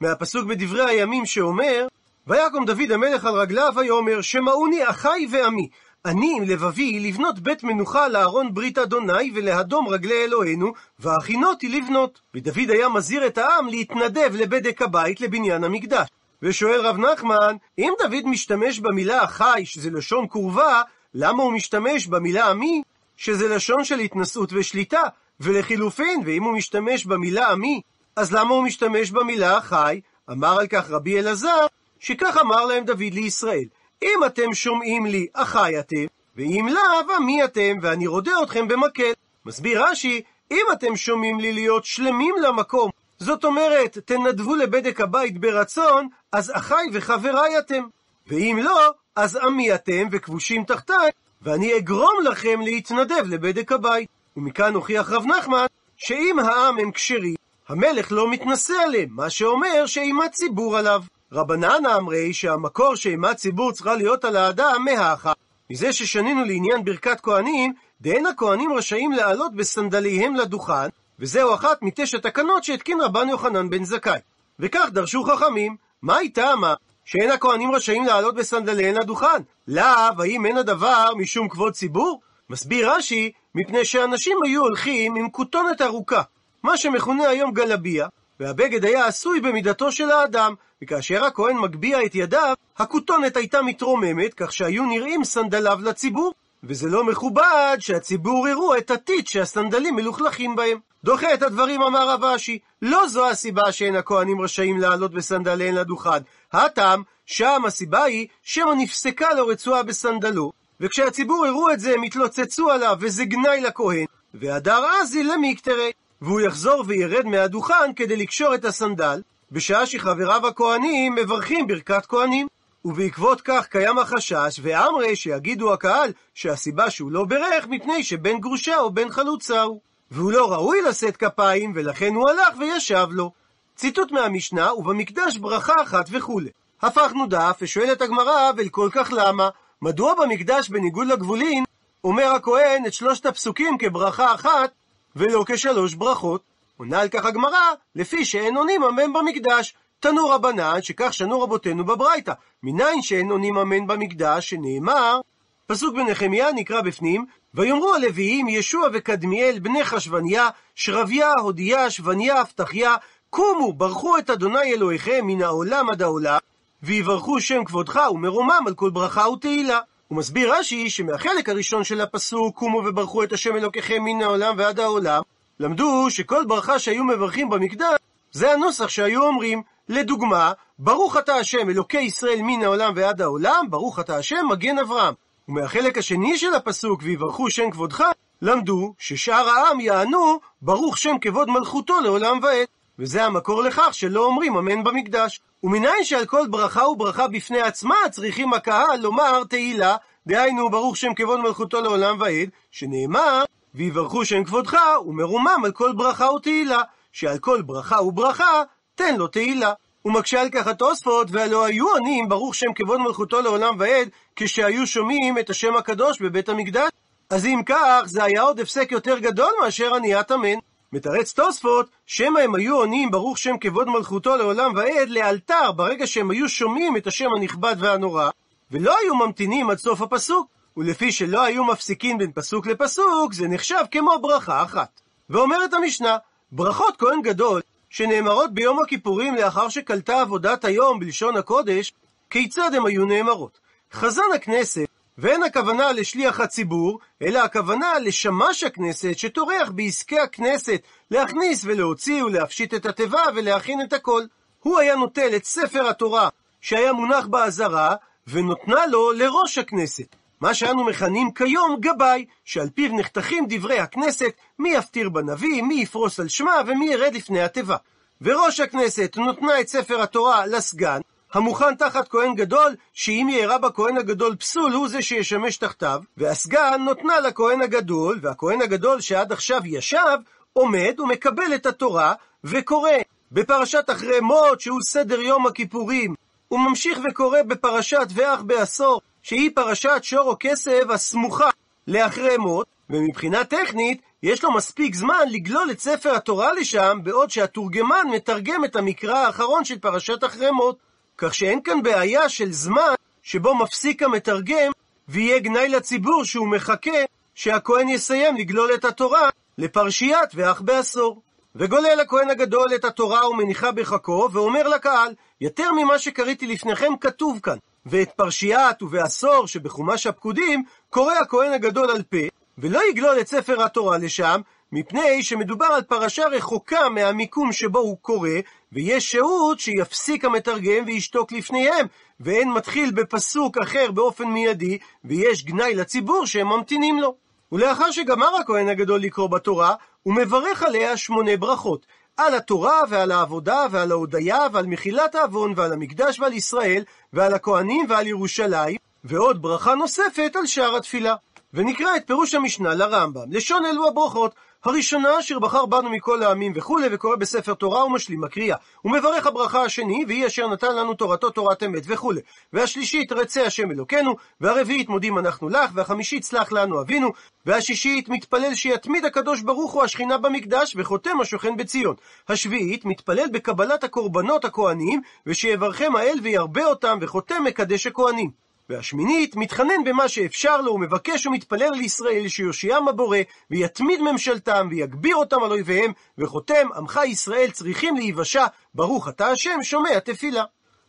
מהפסוק 0.00 0.44
בדברי 0.44 0.84
הימים 0.84 1.26
שאומר, 1.26 1.86
ויקום 2.26 2.64
דוד 2.64 2.92
המלך 2.92 3.24
על 3.24 3.34
רגליו 3.34 3.72
ויאמר, 3.76 4.20
שמעוני 4.20 4.90
אחי 4.90 5.26
ועמי, 5.30 5.68
אני 6.04 6.34
עם 6.36 6.42
לבבי 6.42 7.00
לבנות 7.00 7.38
בית 7.38 7.64
מנוחה 7.64 8.08
לארון 8.08 8.54
ברית 8.54 8.78
אדוני 8.78 9.32
ולהדום 9.34 9.88
רגלי 9.88 10.24
אלוהינו, 10.24 10.72
והכינותי 10.98 11.68
לבנות. 11.68 12.20
ודוד 12.34 12.70
היה 12.70 12.88
מזהיר 12.88 13.26
את 13.26 13.38
העם 13.38 13.68
להתנדב 13.68 14.30
לבדק 14.34 14.82
הבית 14.82 15.20
לבניין 15.20 15.64
המקדש. 15.64 16.08
ושואל 16.42 16.80
רב 16.80 16.96
נחמן, 16.98 17.56
אם 17.78 17.92
דוד 17.98 18.26
משתמש 18.26 18.80
במילה 18.80 19.22
החי, 19.22 19.62
שזה 19.64 19.90
לשון 19.90 20.26
קורבה, 20.26 20.82
למה 21.14 21.42
הוא 21.42 21.52
משתמש 21.52 22.06
במילה 22.06 22.50
עמי, 22.50 22.82
שזה 23.16 23.48
לשון 23.48 23.84
של 23.84 23.98
התנשאות 23.98 24.52
ושליטה? 24.52 25.02
ולחילופין, 25.40 26.22
ואם 26.26 26.42
הוא 26.42 26.52
משתמש 26.56 27.06
במילה 27.06 27.50
עמי, 27.50 27.80
אז 28.16 28.32
למה 28.32 28.54
הוא 28.54 28.64
משתמש 28.64 29.10
במילה 29.10 29.56
החי? 29.56 30.00
אמר 30.30 30.58
על 30.58 30.66
כך 30.66 30.90
רבי 30.90 31.18
אלעזר, 31.18 31.66
שכך 32.00 32.36
אמר 32.40 32.64
להם 32.64 32.84
דוד 32.84 33.12
לישראל, 33.12 33.64
אם 34.02 34.18
אתם 34.26 34.54
שומעים 34.54 35.06
לי, 35.06 35.26
אחי 35.32 35.78
אתם, 35.78 36.04
ואם 36.36 36.68
לאו, 36.70 37.16
עמי 37.16 37.44
אתם, 37.44 37.78
ואני 37.82 38.06
רודה 38.06 38.32
אתכם 38.42 38.68
במקל. 38.68 39.12
מסביר 39.46 39.84
רש"י, 39.84 40.22
אם 40.50 40.66
אתם 40.72 40.96
שומעים 40.96 41.40
לי 41.40 41.52
להיות 41.52 41.84
שלמים 41.84 42.34
למקום, 42.42 42.90
זאת 43.18 43.44
אומרת, 43.44 43.98
תנדבו 43.98 44.54
לבדק 44.54 45.00
הבית 45.00 45.40
ברצון, 45.40 46.08
אז 46.32 46.52
אחיי 46.54 46.86
וחבריי 46.92 47.58
אתם. 47.58 47.82
ואם 48.26 48.58
לא, 48.62 48.90
אז 49.16 49.36
עמי 49.36 49.74
אתם 49.74 50.08
וכבושים 50.10 50.64
תחתיי, 50.64 51.10
ואני 51.42 51.76
אגרום 51.78 52.14
לכם 52.24 52.60
להתנדב 52.60 53.24
לבדק 53.28 53.72
הבית. 53.72 54.08
ומכאן 54.36 54.74
הוכיח 54.74 55.10
רב 55.10 55.26
נחמן, 55.26 55.66
שאם 55.96 56.38
העם 56.38 56.78
הם 56.78 56.90
כשרים, 56.92 57.34
המלך 57.68 58.12
לא 58.12 58.30
מתנשא 58.30 58.74
עליהם, 58.86 59.08
מה 59.10 59.30
שאומר 59.30 59.86
שאימת 59.86 60.32
ציבור 60.32 60.76
עליו. 60.76 61.02
רבנן 61.32 61.86
אמרי 61.96 62.32
שהמקור 62.32 62.94
שאימת 62.94 63.36
ציבור 63.36 63.72
צריכה 63.72 63.94
להיות 63.94 64.24
על 64.24 64.36
האדם 64.36 64.84
מהאחר. 64.84 65.32
מזה 65.70 65.92
ששנינו 65.92 66.44
לעניין 66.44 66.84
ברכת 66.84 67.20
כהנים, 67.20 67.72
דהן 68.00 68.26
הכהנים 68.26 68.72
רשאים 68.72 69.12
לעלות 69.12 69.54
בסנדליהם 69.54 70.34
לדוכן, 70.34 70.88
וזהו 71.18 71.54
אחת 71.54 71.82
מתשע 71.82 72.18
תקנות 72.18 72.64
שהתקין 72.64 73.00
רבן 73.00 73.28
יוחנן 73.28 73.70
בן 73.70 73.84
זכאי. 73.84 74.18
וכך 74.58 74.88
דרשו 74.92 75.24
חכמים, 75.24 75.76
מה 76.02 76.16
היא 76.16 76.34
טעמה? 76.34 76.74
שאין 77.04 77.30
הכהנים 77.30 77.74
רשאים 77.74 78.04
לעלות 78.04 78.34
בסנדליהם 78.34 78.94
לדוכן. 78.94 79.42
לאו, 79.68 80.22
האם 80.22 80.46
אין 80.46 80.56
הדבר 80.56 81.12
משום 81.16 81.48
כבוד 81.48 81.72
ציבור? 81.72 82.20
מסביר 82.50 82.90
רש"י, 82.92 83.32
מפני 83.54 83.84
שאנשים 83.84 84.38
היו 84.44 84.62
הולכים 84.62 85.16
עם 85.16 85.30
כותונת 85.30 85.82
ארוכה, 85.82 86.22
מה 86.62 86.76
שמכונה 86.76 87.28
היום 87.28 87.52
גלביה, 87.52 88.08
והבגד 88.40 88.84
היה 88.84 89.06
עשוי 89.06 89.40
במידתו 89.40 89.92
של 89.92 90.10
האדם, 90.10 90.54
וכאשר 90.82 91.24
הכהן 91.24 91.56
מגביה 91.56 92.04
את 92.04 92.14
ידיו, 92.14 92.54
הכותונת 92.78 93.36
הייתה 93.36 93.62
מתרוממת, 93.62 94.34
כך 94.34 94.52
שהיו 94.52 94.84
נראים 94.84 95.24
סנדליו 95.24 95.78
לציבור, 95.82 96.34
וזה 96.64 96.88
לא 96.88 97.04
מכובד 97.04 97.76
שהציבור 97.78 98.48
יראו 98.48 98.76
את 98.76 98.90
הטיט 98.90 99.26
שהסנדלים 99.26 99.96
מלוכלכים 99.96 100.56
בהם. 100.56 100.78
דוחה 101.04 101.34
את 101.34 101.42
הדברים 101.42 101.82
אמר 101.82 102.10
רב 102.10 102.24
אשי, 102.24 102.58
לא 102.82 103.08
זו 103.08 103.28
הסיבה 103.28 103.72
שאין 103.72 103.96
הכהנים 103.96 104.40
רשאים 104.40 104.80
לעלות 104.80 105.14
בסנדליהם 105.14 105.74
לדוכן. 105.74 106.18
הטעם, 106.52 107.02
שם 107.26 107.62
הסיבה 107.66 108.04
היא 108.04 108.26
שמא 108.42 108.74
נפסקה 108.76 109.34
לו 109.34 109.46
רצועה 109.46 109.82
בסנדלו, 109.82 110.52
וכשהציבור 110.80 111.46
יראו 111.46 111.70
את 111.70 111.80
זה 111.80 111.94
הם 111.94 112.04
יתלוצצו 112.04 112.70
עליו, 112.70 112.96
וזה 113.00 113.24
גנאי 113.24 113.60
לכהן, 113.60 114.04
והדר 114.34 114.84
עזי 115.02 115.24
למיקטרי. 115.24 115.92
והוא 116.22 116.40
יחזור 116.40 116.84
וירד 116.86 117.26
מהדוכן 117.26 117.92
כדי 117.96 118.16
לקשור 118.16 118.54
את 118.54 118.64
הסנדל, 118.64 119.22
בשעה 119.52 119.86
שחבריו 119.86 120.46
הכהנים 120.46 121.14
מברכים 121.14 121.66
ברכת 121.66 122.06
כהנים. 122.06 122.46
ובעקבות 122.88 123.40
כך 123.40 123.66
קיים 123.66 123.98
החשש, 123.98 124.60
ואמרי 124.62 125.16
שיגידו 125.16 125.72
הקהל 125.72 126.12
שהסיבה 126.34 126.90
שהוא 126.90 127.12
לא 127.12 127.24
ברך 127.24 127.66
מפני 127.66 128.04
שבן 128.04 128.40
גרושה 128.40 128.78
או 128.78 128.90
בן 128.90 129.10
חלוצה 129.10 129.62
הוא. 129.62 129.80
והוא 130.10 130.32
לא 130.32 130.52
ראוי 130.52 130.82
לשאת 130.82 131.16
כפיים, 131.16 131.72
ולכן 131.74 132.14
הוא 132.14 132.28
הלך 132.28 132.58
וישב 132.58 133.06
לו. 133.10 133.32
ציטוט 133.76 134.12
מהמשנה, 134.12 134.74
ובמקדש 134.74 135.36
ברכה 135.36 135.82
אחת 135.82 136.06
וכולי. 136.10 136.50
הפכנו 136.82 137.26
דף, 137.26 137.58
ושואלת 137.62 138.02
הגמרא, 138.02 138.50
ולכל 138.56 138.88
כך 138.92 139.12
למה? 139.12 139.48
מדוע 139.82 140.14
במקדש, 140.14 140.68
בניגוד 140.68 141.06
לגבולין, 141.06 141.64
אומר 142.04 142.32
הכהן 142.32 142.86
את 142.86 142.92
שלושת 142.92 143.26
הפסוקים 143.26 143.78
כברכה 143.78 144.34
אחת, 144.34 144.70
ולא 145.16 145.44
כשלוש 145.46 145.94
ברכות? 145.94 146.42
עונה 146.76 147.00
על 147.00 147.08
כך 147.08 147.24
הגמרא, 147.24 147.72
לפי 147.94 148.24
שאין 148.24 148.56
עונים 148.56 148.82
אמן 148.82 149.12
במקדש. 149.12 149.74
תנו 150.00 150.28
רבנן, 150.28 150.82
שכך 150.82 151.14
שנו 151.14 151.40
רבותינו 151.40 151.84
בברייתא. 151.84 152.32
מניין 152.62 153.02
שאין 153.02 153.30
עונים 153.30 153.58
אמן 153.58 153.86
במקדש, 153.86 154.50
שנאמר, 154.50 155.20
פסוק 155.66 155.94
בנחמיה 155.94 156.52
נקרא 156.52 156.80
בפנים, 156.80 157.26
ויאמרו 157.54 157.94
הלוויים 157.94 158.48
ישוע 158.48 158.88
וקדמיאל 158.92 159.58
בני 159.58 159.84
חשווניה, 159.84 160.48
שרביה, 160.74 161.32
הודיה, 161.42 161.90
שווניה, 161.90 162.40
הבטחיה, 162.40 162.94
קומו, 163.30 163.72
ברכו 163.72 164.18
את 164.18 164.30
אדוני 164.30 164.72
אלוהיכם 164.74 165.20
מן 165.26 165.42
העולם 165.42 165.90
עד 165.90 166.02
העולם, 166.02 166.38
ויברכו 166.82 167.40
שם 167.40 167.64
כבודך 167.64 168.00
ומרומם 168.10 168.64
על 168.66 168.74
כל 168.74 168.90
ברכה 168.90 169.28
ותהילה. 169.28 169.80
הוא 170.08 170.18
מסביר 170.18 170.54
רש"י 170.54 170.90
שמהחלק 170.90 171.48
הראשון 171.48 171.84
של 171.84 172.00
הפסוק, 172.00 172.56
קומו 172.56 172.78
וברכו 172.78 173.22
את 173.22 173.32
השם 173.32 173.56
אלוקיכם 173.56 174.04
מן 174.04 174.22
העולם 174.22 174.54
ועד 174.58 174.80
העולם, 174.80 175.22
למדו 175.60 176.10
שכל 176.10 176.44
ברכה 176.44 176.78
שהיו 176.78 177.04
מברכים 177.04 177.50
במקדש, 177.50 177.98
זה 178.32 178.52
הנוסח 178.52 178.88
שהיו 178.88 179.22
אומרים. 179.22 179.62
לדוגמה, 179.88 180.52
ברוך 180.78 181.16
אתה 181.16 181.34
השם 181.34 181.70
אלוקי 181.70 182.00
ישראל 182.00 182.38
מן 182.42 182.62
העולם 182.62 182.92
ועד 182.96 183.22
העולם, 183.22 183.66
ברוך 183.70 184.00
אתה 184.00 184.16
השם 184.16 184.46
מגן 184.50 184.78
אברהם. 184.78 185.14
ומהחלק 185.48 185.98
השני 185.98 186.38
של 186.38 186.54
הפסוק, 186.54 187.00
ויברכו 187.02 187.50
שם 187.50 187.70
כבודך, 187.70 188.04
למדו 188.42 188.94
ששאר 188.98 189.48
העם 189.48 189.80
יענו, 189.80 190.38
ברוך 190.62 190.98
שם 190.98 191.16
כבוד 191.20 191.50
מלכותו 191.50 192.00
לעולם 192.00 192.38
ועד. 192.42 192.66
וזה 192.98 193.24
המקור 193.24 193.62
לכך 193.62 193.88
שלא 193.92 194.24
אומרים 194.24 194.56
אמן 194.56 194.84
במקדש. 194.84 195.40
ומניין 195.62 196.04
שעל 196.04 196.26
כל 196.26 196.46
ברכה 196.46 196.88
וברכה 196.88 197.28
בפני 197.28 197.60
עצמה 197.60 197.96
צריכים 198.10 198.54
הקהל 198.54 199.00
לומר 199.00 199.44
תהילה, 199.44 199.96
דהיינו 200.26 200.70
ברוך 200.70 200.96
שם 200.96 201.14
כבוד 201.14 201.40
מלכותו 201.40 201.80
לעולם 201.80 202.16
ועד, 202.20 202.48
שנאמר 202.70 203.44
ויברכו 203.74 204.24
שם 204.24 204.44
כבודך 204.44 204.76
ומרומם 205.06 205.62
על 205.64 205.72
כל 205.72 205.92
ברכה 205.92 206.30
ותהילה, 206.30 206.82
שעל 207.12 207.38
כל 207.38 207.62
ברכה 207.62 208.02
וברכה 208.02 208.62
תן 208.98 209.16
לו 209.16 209.26
תהילה. 209.26 209.72
ומקשה 210.04 210.40
על 210.40 210.48
כך 210.50 210.66
התוספות, 210.66 211.28
והלא 211.30 211.64
היו 211.64 211.88
עונים 211.88 212.28
ברוך 212.28 212.54
שם 212.54 212.72
כבוד 212.74 213.00
מלכותו 213.00 213.40
לעולם 213.40 213.76
ועד, 213.78 214.08
כשהיו 214.36 214.86
שומעים 214.86 215.38
את 215.38 215.50
השם 215.50 215.76
הקדוש 215.76 216.22
בבית 216.22 216.48
המקדש. 216.48 216.90
אז 217.30 217.46
אם 217.46 217.62
כך, 217.66 218.02
זה 218.04 218.24
היה 218.24 218.42
עוד 218.42 218.60
הפסק 218.60 218.92
יותר 218.92 219.18
גדול 219.18 219.52
מאשר 219.62 219.94
עניית 219.94 220.32
אמן. 220.32 220.58
מתרץ 220.92 221.32
תוספות, 221.32 221.86
שמא 222.06 222.38
הם 222.38 222.54
היו 222.54 222.76
עונים 222.76 223.10
ברוך 223.10 223.38
שם 223.38 223.58
כבוד 223.60 223.88
מלכותו 223.88 224.36
לעולם 224.36 224.72
ועד 224.76 225.08
לאלתר, 225.08 225.72
ברגע 225.72 226.06
שהם 226.06 226.30
היו 226.30 226.48
שומעים 226.48 226.96
את 226.96 227.06
השם 227.06 227.28
הנכבד 227.36 227.76
והנורא, 227.78 228.30
ולא 228.70 228.96
היו 228.98 229.14
ממתינים 229.14 229.70
עד 229.70 229.78
סוף 229.78 230.00
הפסוק. 230.00 230.48
ולפי 230.76 231.12
שלא 231.12 231.42
היו 231.42 231.64
מפסיקים 231.64 232.18
בין 232.18 232.32
פסוק 232.32 232.66
לפסוק, 232.66 233.32
זה 233.32 233.48
נחשב 233.48 233.84
כמו 233.90 234.18
ברכה 234.22 234.62
אחת. 234.62 235.00
ואומרת 235.30 235.74
המשנה, 235.74 236.16
ברכות 236.52 236.96
כהן 236.98 237.22
גדול, 237.22 237.60
שנאמרות 237.90 238.54
ביום 238.54 238.78
הכיפורים 238.78 239.34
לאחר 239.34 239.68
שקלטה 239.68 240.20
עבודת 240.20 240.64
היום 240.64 241.00
בלשון 241.00 241.36
הקודש, 241.36 241.92
כיצד 242.30 242.74
הן 242.74 242.86
היו 242.86 243.04
נאמרות? 243.04 243.58
חזן 243.92 244.22
הכנסת, 244.34 244.86
ואין 245.18 245.42
הכוונה 245.42 245.92
לשליח 245.92 246.40
הציבור, 246.40 246.98
אלא 247.22 247.38
הכוונה 247.38 247.98
לשמש 247.98 248.64
הכנסת 248.64 249.18
שטורח 249.18 249.70
בעסקי 249.74 250.20
הכנסת 250.20 250.80
להכניס 251.10 251.64
ולהוציא 251.64 252.24
ולהפשיט 252.24 252.74
את 252.74 252.86
התיבה 252.86 253.22
ולהכין 253.34 253.80
את 253.82 253.92
הכל. 253.92 254.22
הוא 254.62 254.78
היה 254.78 254.96
נוטל 254.96 255.36
את 255.36 255.44
ספר 255.44 255.88
התורה 255.88 256.28
שהיה 256.60 256.92
מונח 256.92 257.26
באזהרה, 257.26 257.94
ונותנה 258.26 258.86
לו 258.86 259.12
לראש 259.12 259.58
הכנסת. 259.58 260.16
מה 260.40 260.54
שאנו 260.54 260.84
מכנים 260.84 261.30
כיום 261.30 261.76
גבאי, 261.80 262.24
שעל 262.44 262.68
פיו 262.74 262.96
נחתכים 262.96 263.46
דברי 263.48 263.78
הכנסת, 263.78 264.32
מי 264.58 264.70
יפטיר 264.70 265.08
בנביא, 265.08 265.62
מי 265.62 265.74
יפרוס 265.74 266.20
על 266.20 266.28
שמה 266.28 266.60
ומי 266.66 266.92
ירד 266.92 267.14
לפני 267.14 267.42
התיבה. 267.42 267.76
וראש 268.20 268.60
הכנסת 268.60 269.16
נותנה 269.16 269.60
את 269.60 269.68
ספר 269.68 270.02
התורה 270.02 270.46
לסגן, 270.46 271.00
המוכן 271.32 271.74
תחת 271.74 272.08
כהן 272.08 272.34
גדול, 272.34 272.76
שאם 272.92 273.28
יארע 273.30 273.58
בכהן 273.58 273.96
הגדול 273.96 274.36
פסול, 274.36 274.72
הוא 274.72 274.88
זה 274.88 275.02
שישמש 275.02 275.56
תחתיו, 275.56 276.02
והסגן 276.16 276.82
נותנה 276.84 277.20
לכהן 277.20 277.62
הגדול, 277.62 278.18
והכהן 278.22 278.60
הגדול 278.60 279.00
שעד 279.00 279.32
עכשיו 279.32 279.60
ישב, 279.64 280.18
עומד 280.52 281.00
ומקבל 281.00 281.54
את 281.54 281.66
התורה, 281.66 282.14
וקורא 282.44 282.90
בפרשת 283.32 283.84
אחרי 283.90 284.20
מות, 284.20 284.60
שהוא 284.60 284.80
סדר 284.82 285.20
יום 285.20 285.46
הכיפורים, 285.46 286.14
הוא 286.48 286.60
ממשיך 286.60 286.98
וקורא 287.04 287.42
בפרשת 287.42 288.06
ואח 288.14 288.42
בעשור, 288.42 289.00
שהיא 289.28 289.50
פרשת 289.54 290.00
שור 290.02 290.20
או 290.20 290.36
כסף 290.40 290.82
הסמוכה 290.90 291.50
לאחרי 291.86 292.36
מות, 292.36 292.66
ומבחינה 292.90 293.44
טכנית, 293.44 294.02
יש 294.22 294.44
לו 294.44 294.52
מספיק 294.52 294.94
זמן 294.94 295.24
לגלול 295.30 295.70
את 295.70 295.80
ספר 295.80 296.14
התורה 296.14 296.52
לשם, 296.52 296.98
בעוד 297.02 297.30
שהתורגמן 297.30 298.06
מתרגם 298.12 298.64
את 298.64 298.76
המקרא 298.76 299.18
האחרון 299.18 299.64
של 299.64 299.78
פרשת 299.78 300.24
אחרי 300.24 300.50
מות. 300.50 300.78
כך 301.18 301.34
שאין 301.34 301.62
כאן 301.62 301.82
בעיה 301.82 302.28
של 302.28 302.52
זמן 302.52 302.94
שבו 303.22 303.54
מפסיק 303.54 304.02
המתרגם, 304.02 304.72
ויהיה 305.08 305.38
גנאי 305.38 305.68
לציבור 305.68 306.24
שהוא 306.24 306.48
מחכה 306.48 307.00
שהכהן 307.34 307.88
יסיים 307.88 308.36
לגלול 308.36 308.74
את 308.74 308.84
התורה 308.84 309.28
לפרשיית 309.58 310.30
ואח 310.34 310.60
בעשור. 310.60 311.22
וגולל 311.56 312.00
הכהן 312.00 312.30
הגדול 312.30 312.74
את 312.74 312.84
התורה 312.84 313.28
ומניחה 313.28 313.72
בחכו, 313.72 314.28
ואומר 314.32 314.68
לקהל, 314.68 315.12
יותר 315.40 315.72
ממה 315.72 315.98
שקראתי 315.98 316.46
לפניכם 316.46 316.92
כתוב 317.00 317.40
כאן, 317.42 317.56
ואת 317.90 318.10
פרשיית 318.10 318.82
ובעשור 318.82 319.46
שבחומש 319.46 320.06
הפקודים, 320.06 320.62
קורא 320.90 321.14
הכהן 321.14 321.52
הגדול 321.52 321.90
על 321.90 322.02
פה, 322.02 322.16
ולא 322.58 322.80
יגלול 322.90 323.20
את 323.20 323.26
ספר 323.26 323.62
התורה 323.62 323.98
לשם, 323.98 324.40
מפני 324.72 325.22
שמדובר 325.22 325.66
על 325.66 325.82
פרשה 325.82 326.26
רחוקה 326.26 326.88
מהמיקום 326.88 327.52
שבו 327.52 327.78
הוא 327.78 327.96
קורא, 328.02 328.30
ויש 328.72 329.10
שהות 329.10 329.60
שיפסיק 329.60 330.24
המתרגם 330.24 330.84
וישתוק 330.86 331.32
לפניהם, 331.32 331.86
ואין 332.20 332.52
מתחיל 332.52 332.90
בפסוק 332.90 333.58
אחר 333.58 333.90
באופן 333.90 334.24
מיידי, 334.24 334.78
ויש 335.04 335.44
גנאי 335.44 335.74
לציבור 335.74 336.26
שהם 336.26 336.48
ממתינים 336.48 336.98
לו. 336.98 337.14
ולאחר 337.52 337.90
שגמר 337.90 338.36
הכהן 338.36 338.68
הגדול 338.68 339.00
לקרוא 339.00 339.28
בתורה, 339.28 339.74
הוא 340.02 340.14
מברך 340.14 340.62
עליה 340.62 340.96
שמונה 340.96 341.36
ברכות. 341.36 341.86
על 342.18 342.34
התורה 342.34 342.82
ועל 342.88 343.10
העבודה 343.12 343.66
ועל 343.70 343.90
ההודיה 343.90 344.46
ועל 344.52 344.66
מחילת 344.66 345.14
העוון 345.14 345.52
ועל 345.56 345.72
המקדש 345.72 346.20
ועל 346.20 346.32
ישראל 346.32 346.84
ועל 347.12 347.34
הכהנים 347.34 347.86
ועל 347.88 348.06
ירושלים 348.06 348.76
ועוד 349.04 349.42
ברכה 349.42 349.74
נוספת 349.74 350.32
על 350.36 350.46
שער 350.46 350.76
התפילה. 350.76 351.14
ונקרא 351.54 351.96
את 351.96 352.06
פירוש 352.06 352.34
המשנה 352.34 352.74
לרמב"ם. 352.74 353.32
לשון 353.32 353.64
אלו 353.64 353.88
הברכות, 353.88 354.34
הראשונה 354.64 355.18
אשר 355.18 355.38
בחר 355.38 355.66
בנו 355.66 355.90
מכל 355.90 356.22
העמים 356.22 356.52
וכולי, 356.54 356.88
וקורא 356.92 357.16
בספר 357.16 357.54
תורה 357.54 357.84
ומשלים 357.84 358.20
מקריאה. 358.20 358.56
ומברך 358.84 359.26
הברכה 359.26 359.62
השני, 359.62 360.04
והיא 360.08 360.26
אשר 360.26 360.48
נתן 360.48 360.76
לנו 360.76 360.94
תורתו 360.94 361.30
תורת 361.30 361.62
אמת 361.62 361.82
וכולי. 361.86 362.20
והשלישית 362.52 363.12
רצה 363.12 363.42
השם 363.46 363.70
אלוקינו, 363.70 364.16
והרביעית 364.40 364.88
מודים 364.88 365.18
אנחנו 365.18 365.48
לך, 365.48 365.70
והחמישית 365.74 366.24
סלח 366.24 366.52
לנו 366.52 366.80
אבינו, 366.80 367.08
והשישית 367.46 368.08
מתפלל 368.08 368.54
שיתמיד 368.54 369.04
הקדוש 369.04 369.40
ברוך 369.40 369.72
הוא 369.72 369.82
השכינה 369.82 370.18
במקדש, 370.18 370.74
וחותם 370.76 371.20
השוכן 371.20 371.56
בציון. 371.56 371.94
השביעית 372.28 372.84
מתפלל 372.84 373.28
בקבלת 373.32 373.84
הקורבנות 373.84 374.44
הכהנים, 374.44 375.00
ושיברכם 375.26 375.96
האל 375.96 376.18
וירבה 376.22 376.64
אותם, 376.64 376.98
וחותם 377.00 377.44
מקדש 377.44 377.86
הכהנים. 377.86 378.47
והשמינית, 378.68 379.36
מתחנן 379.36 379.84
במה 379.84 380.08
שאפשר 380.08 380.60
לו, 380.60 380.72
ומבקש 380.72 381.26
ומתפלל 381.26 381.70
לישראל 381.72 382.28
שיושיעם 382.28 382.88
הבורא, 382.88 383.18
ויתמיד 383.50 384.00
ממשלתם, 384.00 384.68
ויגביר 384.70 385.16
אותם 385.16 385.42
על 385.42 385.50
אויביהם, 385.50 385.92
וחותם, 386.18 386.68
עמך 386.76 387.00
ישראל 387.06 387.50
צריכים 387.50 387.96
להיוושע, 387.96 388.46
ברוך 388.74 389.08
אתה 389.08 389.26
השם, 389.26 389.62
שומע 389.62 389.98
תפילה. 389.98 390.44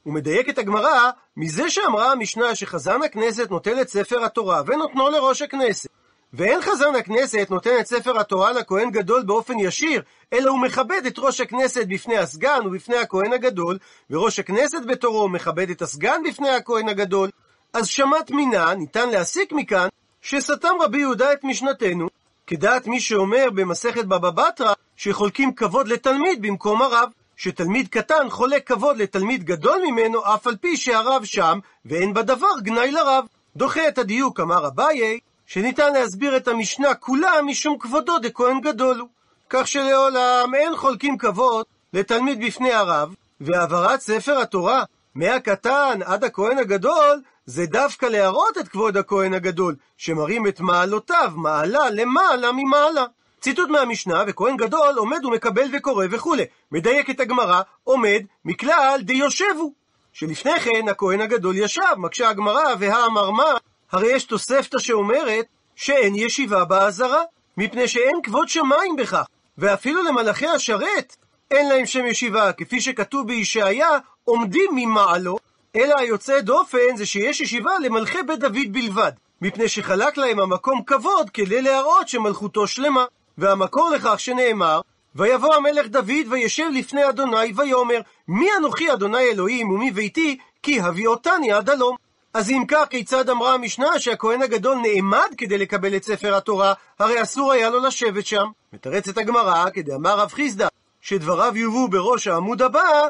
ומדייקת 0.06 0.58
הגמרא, 0.58 1.10
מזה 1.38 1.70
שאמרה 1.70 2.12
המשנה 2.12 2.56
שחזן 2.56 3.02
הכנסת 3.02 3.52
נוטל 3.52 3.82
את 3.82 3.90
ספר 3.90 4.24
התורה 4.24 4.62
ונותנו 4.66 5.10
לראש 5.10 5.42
הכנסת. 5.42 5.90
ואין 6.34 6.62
חזן 6.62 6.96
הכנסת 6.96 7.48
נותן 7.50 7.80
את 7.80 7.88
ספר 7.88 8.20
התורה 8.20 8.52
לכהן 8.52 8.92
גדול 8.92 9.24
באופן 9.24 9.60
ישיר, 9.60 10.02
אלא 10.34 10.52
הוא 10.52 10.60
מכבד 10.60 11.02
את 11.08 11.20
ראש 11.20 11.42
הכנסת 11.42 11.86
בפני 11.88 12.18
הסגן 12.18 12.60
ובפני 12.66 12.98
הכהן 12.98 13.34
הגדול, 13.34 13.78
וראש 14.10 14.40
הכנסת 14.40 14.82
בתורו 14.88 15.30
מכבד 15.30 15.70
את 15.70 15.82
הסגן 15.82 16.22
בפני 16.28 16.50
הכהן 16.50 16.90
הגדול, 16.90 17.30
אז 17.74 17.88
שמט 17.88 18.32
מינה, 18.32 18.74
ניתן 18.74 19.10
להסיק 19.10 19.52
מכאן, 19.52 19.88
שסתם 20.22 20.74
רבי 20.82 21.00
יהודה 21.00 21.34
את 21.34 21.44
משנתנו, 21.44 22.08
כדעת 22.48 22.88
מי 22.88 23.00
שאומר 23.00 23.50
במסכת 23.56 24.06
בבא 24.06 24.30
בתרא, 24.30 24.74
שחולקים 24.98 25.54
כבוד 25.54 25.88
לתלמיד 25.88 26.42
במקום 26.42 26.82
הרב, 26.82 27.10
שתלמיד 27.38 27.88
קטן 27.88 28.30
חולק 28.30 28.68
כבוד 28.68 28.98
לתלמיד 28.98 29.44
גדול 29.44 29.82
ממנו, 29.86 30.26
אף 30.34 30.48
על 30.48 30.56
פי 30.56 30.78
שהרב 30.78 31.26
שם, 31.26 31.60
ואין 31.86 32.14
בדבר 32.14 32.60
גנאי 32.62 32.92
לרב. 32.92 33.26
דוחה 33.56 33.88
את 33.88 33.98
הדיוק, 33.98 34.40
אמר 34.40 34.68
אביי, 34.68 35.20
שניתן 35.46 35.94
להסביר 35.94 36.38
את 36.38 36.48
המשנה 36.48 36.94
כולה 36.94 37.42
משום 37.42 37.78
כבודו 37.80 38.20
דכהן 38.20 38.62
גדול 38.62 39.00
הוא. 39.00 39.08
כך 39.50 39.68
שלעולם 39.68 40.56
אין 40.56 40.76
חולקים 40.76 41.18
כבוד 41.18 41.66
לתלמיד 41.94 42.46
בפני 42.46 42.74
הרב, 42.74 43.14
והעברת 43.42 44.02
ספר 44.02 44.40
התורה 44.40 44.84
מהקטן 45.16 46.00
עד 46.06 46.24
הכהן 46.24 46.58
הגדול 46.58 47.22
זה 47.50 47.66
דווקא 47.66 48.06
להראות 48.06 48.58
את 48.58 48.68
כבוד 48.68 48.98
הכהן 48.98 49.34
הגדול, 49.34 49.76
שמראים 49.98 50.48
את 50.48 50.60
מעלותיו, 50.60 51.32
מעלה 51.36 51.90
למעלה 51.90 52.52
ממעלה. 52.52 53.06
ציטוט 53.42 53.70
מהמשנה, 53.70 54.24
וכהן 54.28 54.58
גדול 54.58 54.96
עומד 54.98 55.26
ומקבל 55.26 55.66
וקורא 55.74 56.06
וכולי. 56.12 56.46
מדייק 56.72 57.10
את 57.10 57.20
הגמרא, 57.20 57.62
עומד 57.84 58.22
מכלל 58.46 59.00
דיושבו. 59.02 59.74
שלפני 60.14 60.60
כן 60.60 60.88
הכהן 60.90 61.22
הגדול 61.22 61.58
ישב, 61.58 61.96
מקשה 61.98 62.30
הגמרא, 62.30 62.76
והאמר 62.80 63.32
מה? 63.32 63.54
הרי 63.92 64.12
יש 64.12 64.24
תוספתא 64.24 64.80
שאומרת 64.80 65.46
שאין 65.76 66.16
ישיבה 66.16 66.66
באזהרה, 66.66 67.22
מפני 67.58 67.88
שאין 67.88 68.16
כבוד 68.24 68.50
שמיים 68.50 68.96
בכך, 68.96 69.24
ואפילו 69.58 70.04
למלאכי 70.04 70.48
השרת 70.48 71.16
אין 71.52 71.70
להם 71.70 71.86
שם 71.86 72.06
ישיבה, 72.06 72.54
כפי 72.54 72.82
שכתוב 72.82 73.28
בישעיה, 73.28 73.90
עומדים 74.24 74.72
ממעלו, 74.76 75.38
אלא 75.76 75.96
היוצא 76.00 76.40
דופן 76.40 76.98
זה 76.98 77.06
שיש 77.06 77.42
ישיבה 77.42 77.72
למלכי 77.84 78.24
בית 78.24 78.40
דוד 78.40 78.68
בלבד, 78.72 79.12
מפני 79.42 79.68
שחלק 79.68 80.18
להם 80.18 80.40
המקום 80.40 80.84
כבוד 80.84 81.30
כדי 81.30 81.62
להראות 81.62 82.08
שמלכותו 82.08 82.68
שלמה. 82.68 83.06
והמקור 83.40 83.90
לכך 83.90 84.20
שנאמר, 84.20 84.82
ויבוא 85.16 85.56
המלך 85.56 85.88
דוד 85.88 86.28
וישב 86.30 86.66
לפני 86.74 87.10
אדוני 87.10 87.54
ויאמר, 87.56 88.00
מי 88.28 88.48
אנוכי 88.58 88.94
אדוני 88.94 89.24
אלוהים 89.24 89.72
ומי 89.72 89.92
ביתי, 89.92 90.38
כי 90.64 90.82
הביאותני 90.82 91.52
עד 91.52 91.70
הלום. 91.70 91.96
אז 92.34 92.50
אם 92.50 92.64
כך, 92.68 92.86
כיצד 92.90 93.30
אמרה 93.30 93.54
המשנה 93.54 94.00
שהכהן 94.00 94.42
הגדול 94.42 94.78
נעמד 94.78 95.28
כדי 95.38 95.58
לקבל 95.58 95.96
את 95.96 96.04
ספר 96.04 96.36
התורה, 96.36 96.74
הרי 97.00 97.22
אסור 97.22 97.52
היה 97.52 97.70
לו 97.70 97.80
לשבת 97.80 98.26
שם. 98.26 98.46
מתרצת 98.74 99.18
הגמרא, 99.18 99.70
כדאמר 99.74 100.20
רב 100.20 100.32
חיסדא, 100.32 100.68
שדבריו 101.02 101.58
יובאו 101.58 101.88
בראש 101.88 102.28
העמוד 102.28 102.62
הבא, 102.62 103.08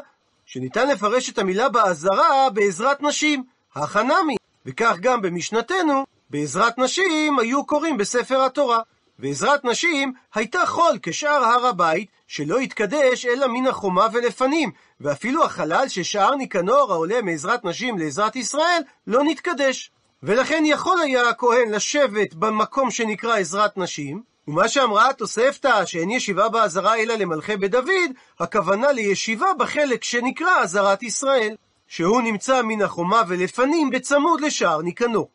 שניתן 0.52 0.88
לפרש 0.88 1.30
את 1.30 1.38
המילה 1.38 1.68
באזהרה 1.68 2.50
בעזרת 2.50 3.02
נשים, 3.02 3.44
החנמי, 3.74 4.36
וכך 4.66 4.96
גם 5.00 5.22
במשנתנו, 5.22 6.04
בעזרת 6.30 6.78
נשים 6.78 7.38
היו 7.38 7.66
קוראים 7.66 7.96
בספר 7.96 8.44
התורה. 8.44 8.80
ועזרת 9.18 9.64
נשים 9.64 10.12
הייתה 10.34 10.66
חול 10.66 10.98
כשאר 11.02 11.44
הר 11.44 11.66
הבית, 11.66 12.08
שלא 12.26 12.58
התקדש 12.58 13.26
אלא 13.26 13.46
מן 13.46 13.66
החומה 13.66 14.06
ולפנים, 14.12 14.70
ואפילו 15.00 15.44
החלל 15.44 15.88
ששער 15.88 16.34
ניקנור 16.34 16.92
העולה 16.92 17.22
מעזרת 17.22 17.64
נשים 17.64 17.98
לעזרת 17.98 18.36
ישראל, 18.36 18.82
לא 19.06 19.24
נתקדש. 19.24 19.90
ולכן 20.22 20.62
יכול 20.66 21.00
היה 21.00 21.28
הכהן 21.28 21.70
לשבת 21.70 22.34
במקום 22.34 22.90
שנקרא 22.90 23.36
עזרת 23.38 23.78
נשים, 23.78 24.22
ומה 24.48 24.68
שאמרה 24.68 25.10
התוספתא 25.10 25.84
שאין 25.84 26.10
ישיבה 26.10 26.48
בעזרה 26.48 26.96
אלא 26.96 27.14
למלכי 27.14 27.56
בית 27.56 27.70
דוד, 27.70 28.10
הכוונה 28.40 28.92
לישיבה 28.92 29.46
בחלק 29.58 30.04
שנקרא 30.04 30.60
עזרת 30.62 31.02
ישראל, 31.02 31.56
שהוא 31.88 32.22
נמצא 32.22 32.62
מן 32.62 32.82
החומה 32.82 33.22
ולפנים 33.28 33.90
בצמוד 33.90 34.40
לשער 34.40 34.82
ניקנור. 34.82 35.28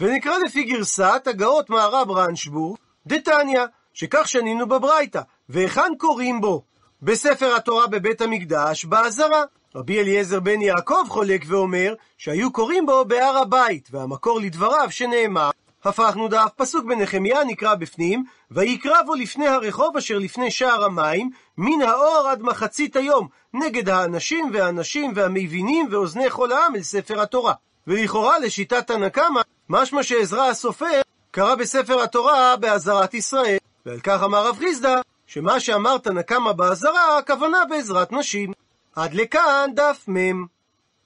ונקרא 0.00 0.38
לפי 0.38 0.64
גרסת 0.64 1.22
הגאות 1.26 1.70
מערב 1.70 2.10
רנשבורג, 2.10 2.78
דתניא, 3.06 3.64
שכך 3.94 4.28
שנינו 4.28 4.68
בברייתא, 4.68 5.20
והיכן 5.48 5.92
קוראים 5.98 6.40
בו? 6.40 6.62
בספר 7.02 7.56
התורה 7.56 7.86
בבית 7.86 8.20
המקדש, 8.20 8.84
בעזרה. 8.84 9.44
רבי 9.74 10.00
אליעזר 10.00 10.40
בן 10.40 10.60
יעקב 10.60 11.04
חולק 11.08 11.44
ואומר 11.46 11.94
שהיו 12.18 12.52
קוראים 12.52 12.86
בו 12.86 13.04
בהר 13.04 13.36
הבית, 13.36 13.88
והמקור 13.92 14.40
לדבריו 14.40 14.90
שנאמר 14.90 15.50
הפכנו 15.84 16.28
דף, 16.28 16.50
פסוק 16.56 16.84
בנחמיה 16.84 17.44
נקרא 17.44 17.74
בפנים, 17.74 18.24
ויקרא 18.50 19.02
בו 19.02 19.14
לפני 19.14 19.48
הרחוב 19.48 19.96
אשר 19.96 20.18
לפני 20.18 20.50
שער 20.50 20.84
המים, 20.84 21.30
מן 21.58 21.82
האור 21.82 22.28
עד 22.30 22.42
מחצית 22.42 22.96
היום, 22.96 23.28
נגד 23.54 23.88
האנשים 23.88 24.50
והנשים 24.52 25.12
והמבינים 25.14 25.88
ואוזני 25.90 26.30
כל 26.30 26.52
העם 26.52 26.74
אל 26.74 26.82
ספר 26.82 27.20
התורה. 27.20 27.54
ולכאורה 27.86 28.38
לשיטת 28.38 28.86
תנא 28.86 29.08
קמא, 29.08 29.40
משמע 29.68 30.02
שעזרא 30.02 30.48
הסופר 30.48 31.00
קרא 31.30 31.54
בספר 31.54 32.02
התורה 32.02 32.56
באזהרת 32.56 33.14
ישראל. 33.14 33.56
ועל 33.86 34.00
כך 34.00 34.22
אמר 34.22 34.46
רב 34.46 34.58
חיסדא, 34.58 35.00
שמה 35.26 35.60
שאמר 35.60 35.98
תנא 35.98 36.22
קמא 36.22 36.52
באזהרה, 36.52 37.18
הכוונה 37.18 37.58
בעזרת 37.68 38.12
נשים. 38.12 38.52
עד 38.96 39.14
לכאן 39.14 39.70
דף 39.74 40.04
מ'. 40.08 40.51